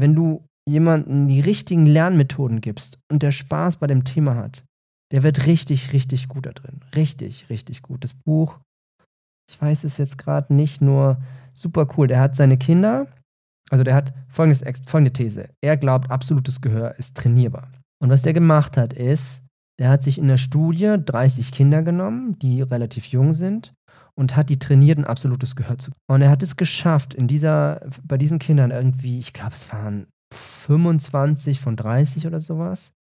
wenn 0.00 0.14
du 0.14 0.44
jemanden 0.68 1.26
die 1.26 1.40
richtigen 1.40 1.86
Lernmethoden 1.86 2.60
gibst 2.60 2.98
und 3.10 3.22
der 3.22 3.30
Spaß 3.30 3.76
bei 3.76 3.86
dem 3.86 4.04
Thema 4.04 4.36
hat, 4.36 4.64
der 5.12 5.22
wird 5.22 5.46
richtig, 5.46 5.92
richtig 5.92 6.28
gut 6.28 6.46
da 6.46 6.52
drin. 6.52 6.80
Richtig, 6.94 7.50
richtig 7.50 7.82
gut. 7.82 8.04
Das 8.04 8.14
Buch, 8.14 8.58
ich 9.50 9.60
weiß 9.60 9.84
es 9.84 9.98
jetzt 9.98 10.18
gerade 10.18 10.54
nicht, 10.54 10.80
nur 10.80 11.20
super 11.54 11.88
cool. 11.96 12.06
Der 12.06 12.20
hat 12.20 12.36
seine 12.36 12.56
Kinder, 12.56 13.08
also 13.70 13.82
der 13.82 13.94
hat 13.94 14.14
folgendes, 14.28 14.62
folgende 14.86 15.12
These. 15.12 15.48
Er 15.60 15.76
glaubt, 15.76 16.10
absolutes 16.10 16.60
Gehör 16.60 16.96
ist 16.98 17.16
trainierbar. 17.16 17.72
Und 18.02 18.10
was 18.10 18.22
der 18.22 18.32
gemacht 18.32 18.76
hat, 18.76 18.92
ist, 18.92 19.42
der 19.80 19.90
hat 19.90 20.02
sich 20.02 20.18
in 20.18 20.28
der 20.28 20.36
Studie 20.36 20.96
30 21.04 21.52
Kinder 21.52 21.82
genommen, 21.82 22.38
die 22.38 22.62
relativ 22.62 23.06
jung 23.06 23.32
sind, 23.32 23.72
und 24.14 24.36
hat 24.36 24.48
die 24.50 24.58
trainiert, 24.58 24.98
ein 24.98 25.04
absolutes 25.04 25.56
Gehör 25.56 25.78
zu. 25.78 25.92
Und 26.08 26.22
er 26.22 26.30
hat 26.30 26.42
es 26.42 26.56
geschafft, 26.56 27.14
in 27.14 27.26
dieser, 27.26 27.80
bei 28.02 28.18
diesen 28.18 28.38
Kindern 28.38 28.70
irgendwie, 28.70 29.18
ich 29.18 29.32
glaube, 29.32 29.54
es 29.54 29.70
waren 29.72 30.06
25 30.34 31.60
von 31.60 31.76
30 31.76 32.26
oder 32.26 32.38
sowas, 32.38 32.92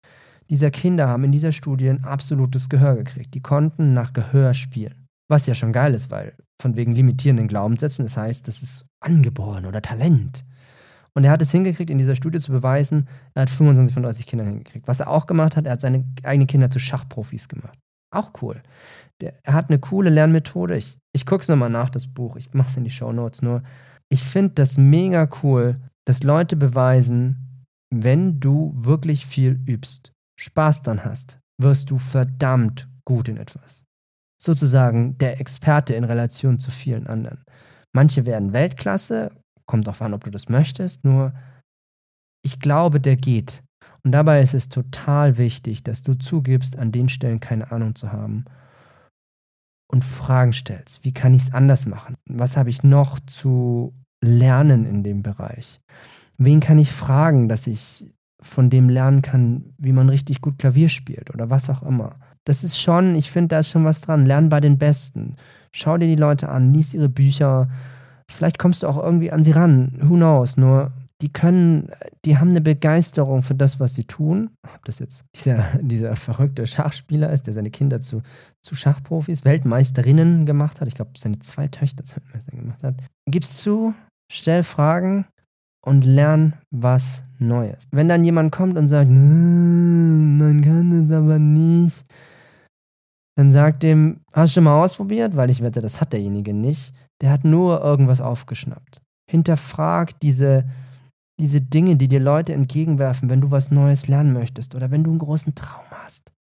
dieser 0.50 0.72
Kinder 0.72 1.08
haben 1.08 1.24
in 1.24 1.32
dieser 1.32 1.52
Studie 1.52 1.90
ein 1.90 2.04
absolutes 2.04 2.70
Gehör 2.70 2.96
gekriegt. 2.96 3.36
Die 3.36 3.42
konnten 3.42 3.94
nach 3.94 4.14
Gehör 4.14 4.56
spielen. 4.56 5.06
Was 5.30 5.46
ja 5.46 5.54
schon 5.54 5.74
geil 5.74 5.94
ist, 5.94 6.10
weil 6.10 6.34
von 6.60 6.76
wegen 6.76 6.96
limitierenden 6.96 7.48
Glaubenssätzen, 7.48 8.04
das 8.04 8.18
heißt, 8.18 8.48
das 8.48 8.64
ist 8.64 8.86
angeboren 9.00 9.68
oder 9.68 9.82
Talent. 9.82 10.44
Und 11.14 11.24
er 11.24 11.32
hat 11.32 11.42
es 11.42 11.52
hingekriegt, 11.52 11.90
in 11.90 12.00
dieser 12.00 12.16
Studie 12.16 12.40
zu 12.40 12.52
beweisen, 12.52 13.08
er 13.36 13.44
hat 13.44 13.50
25 13.50 13.94
von 13.94 14.04
30 14.04 14.26
Kindern 14.26 14.48
hingekriegt. 14.48 14.88
Was 14.88 15.00
er 15.00 15.10
auch 15.10 15.28
gemacht 15.28 15.56
hat, 15.56 15.66
er 15.66 15.74
hat 15.74 15.82
seine 15.82 16.04
eigenen 16.24 16.48
Kinder 16.48 16.72
zu 16.72 16.80
Schachprofis 16.80 17.48
gemacht. 17.48 17.78
Auch 18.12 18.34
cool. 18.42 18.62
Der, 19.22 19.34
er 19.44 19.54
hat 19.54 19.70
eine 19.70 19.80
coole 19.80 20.10
Lernmethode. 20.10 20.78
Ich, 20.78 20.98
ich 21.14 21.26
gucke 21.26 21.42
es 21.42 21.48
nochmal 21.48 21.70
nach, 21.70 21.90
das 21.90 22.08
Buch. 22.08 22.36
Ich 22.36 22.54
mache 22.54 22.70
es 22.70 22.78
in 22.78 22.84
die 22.84 22.90
Show 22.90 23.12
Notes 23.12 23.42
nur. 23.42 23.64
Ich 24.10 24.24
finde 24.24 24.54
das 24.56 24.78
mega 24.78 25.30
cool, 25.44 25.80
dass 26.06 26.24
Leute 26.24 26.56
beweisen, 26.56 27.66
wenn 27.94 28.40
du 28.40 28.72
wirklich 28.76 29.26
viel 29.26 29.60
übst, 29.68 30.14
Spaß 30.40 30.82
dann 30.84 31.04
hast, 31.04 31.40
wirst 31.62 31.92
du 31.92 31.98
verdammt 31.98 32.88
gut 33.06 33.28
in 33.28 33.38
etwas. 33.38 33.86
Sozusagen 34.42 35.18
der 35.18 35.40
Experte 35.40 35.94
in 35.96 36.06
Relation 36.06 36.60
zu 36.60 36.72
vielen 36.72 37.08
anderen. 37.08 37.44
Manche 37.94 38.26
werden 38.26 38.54
Weltklasse, 38.54 39.32
kommt 39.66 39.88
darauf 39.88 40.02
an, 40.02 40.14
ob 40.14 40.24
du 40.24 40.32
das 40.32 40.48
möchtest, 40.50 41.04
nur 41.04 41.34
ich 42.44 42.60
glaube, 42.60 43.02
der 43.02 43.18
geht. 43.18 43.64
Und 44.04 44.14
dabei 44.14 44.42
ist 44.42 44.54
es 44.54 44.70
total 44.70 45.38
wichtig, 45.38 45.84
dass 45.84 46.04
du 46.04 46.14
zugibst, 46.14 46.78
an 46.78 46.92
den 46.92 47.10
Stellen 47.10 47.42
keine 47.42 47.72
Ahnung 47.72 47.96
zu 47.96 48.12
haben 48.12 48.46
und 49.92 50.06
Fragen 50.06 50.54
stellst. 50.54 51.04
Wie 51.04 51.14
kann 51.14 51.34
ich 51.34 51.44
es 51.44 51.54
anders 51.54 51.86
machen? 51.86 52.16
Was 52.26 52.56
habe 52.56 52.70
ich 52.70 52.84
noch 52.84 53.20
zu 53.20 53.94
lernen 54.22 54.86
in 54.86 55.04
dem 55.04 55.24
Bereich? 55.24 55.82
Wen 56.38 56.60
kann 56.60 56.78
ich 56.78 56.92
fragen, 56.92 57.50
dass 57.50 57.68
ich 57.68 58.10
von 58.42 58.70
dem 58.70 58.88
lernen 58.88 59.22
kann, 59.22 59.74
wie 59.78 59.92
man 59.92 60.08
richtig 60.08 60.40
gut 60.42 60.58
Klavier 60.58 60.88
spielt 60.88 61.34
oder 61.34 61.50
was 61.50 61.70
auch 61.70 61.84
immer? 61.84 62.16
Das 62.46 62.64
ist 62.64 62.80
schon, 62.80 63.16
ich 63.16 63.32
finde, 63.32 63.50
da 63.50 63.60
ist 63.60 63.70
schon 63.70 63.84
was 63.84 64.02
dran. 64.02 64.26
Lern 64.26 64.48
bei 64.50 64.62
den 64.62 64.78
Besten. 64.78 65.36
Schau 65.72 65.98
dir 65.98 66.08
die 66.08 66.16
Leute 66.16 66.50
an, 66.50 66.74
lies 66.74 66.94
ihre 66.94 67.10
Bücher. 67.10 67.70
Vielleicht 68.30 68.60
kommst 68.60 68.84
du 68.84 68.88
auch 68.88 69.04
irgendwie 69.04 69.32
an 69.32 69.44
sie 69.44 69.52
ran. 69.52 70.00
Who 70.02 70.16
knows? 70.16 70.56
Nur 70.56 70.94
die 71.22 71.32
können, 71.34 71.90
die 72.24 72.38
haben 72.38 72.50
eine 72.50 72.62
Begeisterung 72.62 73.42
für 73.42 73.56
das, 73.56 73.80
was 73.80 73.94
sie 73.94 74.06
tun. 74.06 74.52
Ob 74.74 74.86
das 74.86 75.00
jetzt 75.00 75.26
dieser, 75.36 75.66
dieser 75.82 76.16
verrückte 76.16 76.66
Schachspieler 76.66 77.32
ist, 77.32 77.48
der 77.48 77.54
seine 77.54 77.72
Kinder 77.72 78.02
zu, 78.02 78.22
zu 78.62 78.76
Schachprofis, 78.76 79.44
Weltmeisterinnen 79.44 80.46
gemacht 80.46 80.80
hat. 80.80 80.88
Ich 80.88 80.96
glaube, 80.96 81.12
seine 81.18 81.40
zwei 81.40 81.68
Töchter 81.68 82.06
zu 82.06 82.18
Weltmeister 82.18 82.52
gemacht 82.56 82.84
hat. 82.84 82.96
Gib's 83.30 83.58
zu, 83.58 83.94
stell 84.32 84.64
Fragen 84.64 85.26
und 85.86 86.06
lern 86.06 86.54
was 86.72 87.24
Neues. 87.38 87.86
Wenn 87.92 88.08
dann 88.08 88.24
jemand 88.24 88.52
kommt 88.54 88.78
und 88.78 88.90
sagt, 88.90 89.10
man 89.10 90.62
kann 90.62 91.08
das 91.08 91.18
aber 91.18 91.40
nicht, 91.40 92.04
dann 93.38 93.52
sagt 93.52 93.84
dem, 93.84 94.20
hast 94.34 94.52
du 94.52 94.54
schon 94.56 94.66
mal 94.66 94.84
ausprobiert? 94.84 95.36
Weil 95.36 95.50
ich 95.50 95.62
wette, 95.62 95.80
das 95.80 96.02
hat 96.02 96.12
derjenige 96.12 96.54
nicht. 96.54 96.94
Der 97.22 97.32
hat 97.32 97.46
nur 97.46 97.82
irgendwas 97.82 98.20
aufgeschnappt. 98.20 99.02
Hinterfragt 99.30 100.22
diese 100.22 100.66
diese 101.40 101.62
Dinge, 101.62 101.96
die 101.96 102.08
dir 102.08 102.20
Leute 102.20 102.54
entgegenwerfen, 102.54 103.30
wenn 103.30 103.42
du 103.42 103.50
was 103.50 103.72
Neues 103.72 104.08
lernen 104.08 104.34
möchtest 104.34 104.76
oder 104.76 104.92
wenn 104.92 105.04
du 105.04 105.10
einen 105.10 105.20
großen 105.20 105.56
Traum 105.56 105.86
hast. 105.90 106.34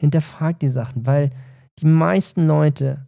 Hinterfrag 0.00 0.58
die 0.58 0.68
Sachen, 0.68 1.06
weil 1.06 1.30
die 1.78 1.86
meisten 1.86 2.46
Leute 2.46 3.06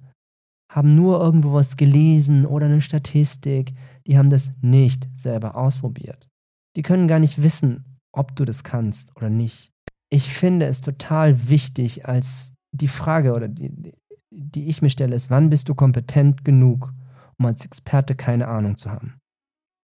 haben 0.71 0.95
nur 0.95 1.21
irgendwo 1.21 1.53
was 1.53 1.77
gelesen 1.77 2.47
oder 2.47 2.67
eine 2.67 2.81
Statistik, 2.81 3.75
die 4.07 4.19
haben 4.19 4.31
das 4.31 4.53
nicht 4.61 5.09
selber 5.15 5.57
ausprobiert. 5.57 6.29
Die 6.77 6.83
können 6.83 7.09
gar 7.09 7.19
nicht 7.19 7.43
wissen, 7.43 7.99
ob 8.13 8.37
du 8.37 8.45
das 8.45 8.63
kannst 8.63 9.17
oder 9.17 9.31
nicht. 9.31 9.73
Ich 10.11 10.33
finde 10.33 10.67
es 10.67 10.81
total 10.81 11.49
wichtig, 11.49 12.07
als 12.07 12.53
die 12.73 12.89
Frage 12.89 13.35
oder 13.35 13.49
die, 13.49 13.93
die 14.31 14.69
ich 14.69 14.83
mir 14.83 14.91
stelle, 14.91 15.17
ist, 15.17 15.31
wann 15.31 15.51
bist 15.51 15.69
du 15.69 15.75
kompetent 15.75 16.45
genug, 16.45 16.93
um 17.39 17.47
als 17.47 17.65
Experte 17.65 18.15
keine 18.15 18.47
Ahnung 18.47 18.77
zu 18.77 18.91
haben? 18.91 19.20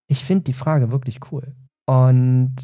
Ich 0.08 0.24
finde 0.24 0.44
die 0.44 0.52
Frage 0.52 0.90
wirklich 0.90 1.20
cool. 1.32 1.54
Und 1.86 2.54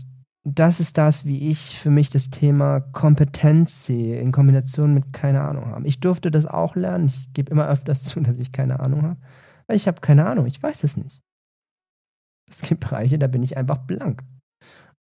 das 0.44 0.81
ist 0.81 0.98
das, 0.98 1.24
wie 1.24 1.50
ich 1.50 1.78
für 1.78 1.90
mich 1.90 2.11
das 2.11 2.31
Thema 2.31 2.81
Kompetenz 2.81 3.87
sehe, 3.87 4.20
in 4.20 4.33
Kombination 4.33 4.92
mit 4.92 5.12
keine 5.12 5.42
Ahnung 5.42 5.66
haben. 5.66 5.85
Ich 5.85 6.00
durfte 6.00 6.31
das 6.31 6.46
auch 6.46 6.74
lernen. 6.74 7.07
Ich 7.07 7.33
gebe 7.33 7.50
immer 7.50 7.68
öfters 7.68 8.02
zu, 8.02 8.20
dass 8.20 8.38
ich 8.38 8.50
keine 8.50 8.81
Ahnung 8.81 9.02
habe. 9.02 9.20
Weil 9.66 9.76
ich 9.76 9.87
habe 9.87 10.00
keine 10.00 10.26
Ahnung, 10.26 10.46
ich 10.46 10.61
weiß 10.61 10.83
es 10.85 10.96
nicht. 10.96 11.22
Es 12.50 12.62
gibt 12.62 12.81
Bereiche, 12.81 13.18
da 13.18 13.28
bin 13.28 13.42
ich 13.42 13.57
einfach 13.57 13.78
blank. 13.78 14.22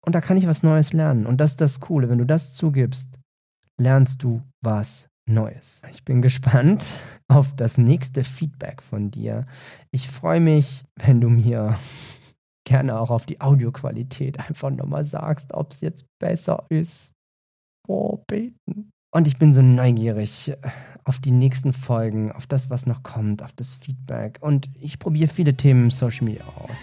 Und 0.04 0.14
da 0.14 0.20
kann 0.20 0.36
ich 0.36 0.46
was 0.46 0.62
Neues 0.62 0.92
lernen. 0.92 1.26
Und 1.26 1.38
das 1.38 1.52
ist 1.52 1.60
das 1.60 1.80
Coole. 1.80 2.08
Wenn 2.10 2.18
du 2.18 2.26
das 2.26 2.52
zugibst, 2.54 3.18
lernst 3.80 4.22
du 4.22 4.42
was 4.60 5.08
Neues. 5.26 5.82
Ich 5.90 6.04
bin 6.04 6.20
gespannt 6.20 6.84
auf 7.28 7.54
das 7.54 7.78
nächste 7.78 8.24
Feedback 8.24 8.82
von 8.82 9.10
dir. 9.10 9.46
Ich 9.92 10.10
freue 10.10 10.40
mich, 10.40 10.84
wenn 10.96 11.20
du 11.20 11.30
mir 11.30 11.78
gerne 12.64 12.98
auch 12.98 13.10
auf 13.10 13.26
die 13.26 13.40
Audioqualität 13.40 14.38
einfach 14.38 14.70
nochmal 14.70 15.04
sagst, 15.04 15.52
ob 15.54 15.72
es 15.72 15.80
jetzt 15.80 16.06
besser 16.18 16.64
ist. 16.68 17.12
Oh, 17.88 18.22
beten. 18.28 18.90
Und 19.14 19.26
ich 19.26 19.38
bin 19.38 19.52
so 19.52 19.60
neugierig 19.60 20.52
auf 21.04 21.18
die 21.18 21.32
nächsten 21.32 21.72
Folgen, 21.72 22.32
auf 22.32 22.46
das, 22.46 22.70
was 22.70 22.86
noch 22.86 23.02
kommt, 23.02 23.42
auf 23.42 23.52
das 23.52 23.74
Feedback. 23.74 24.38
Und 24.40 24.70
ich 24.80 24.98
probiere 24.98 25.28
viele 25.28 25.54
Themen 25.54 25.84
im 25.84 25.90
Social 25.90 26.24
Media 26.24 26.44
aus. 26.56 26.78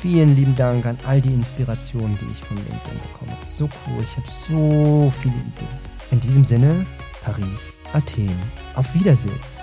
Vielen 0.00 0.34
lieben 0.34 0.56
Dank 0.56 0.86
an 0.86 0.98
all 1.06 1.20
die 1.20 1.34
Inspirationen, 1.34 2.16
die 2.18 2.32
ich 2.32 2.38
von 2.44 2.56
LinkedIn 2.56 2.98
bekomme. 3.12 3.36
So 3.54 3.64
cool, 3.64 4.02
ich 4.02 4.16
habe 4.16 4.26
so 4.48 5.10
viele 5.20 5.34
Ideen. 5.34 5.78
In 6.10 6.20
diesem 6.20 6.44
Sinne, 6.44 6.84
Paris, 7.22 7.76
Athen. 7.92 8.30
Auf 8.74 8.94
Wiedersehen. 8.94 9.59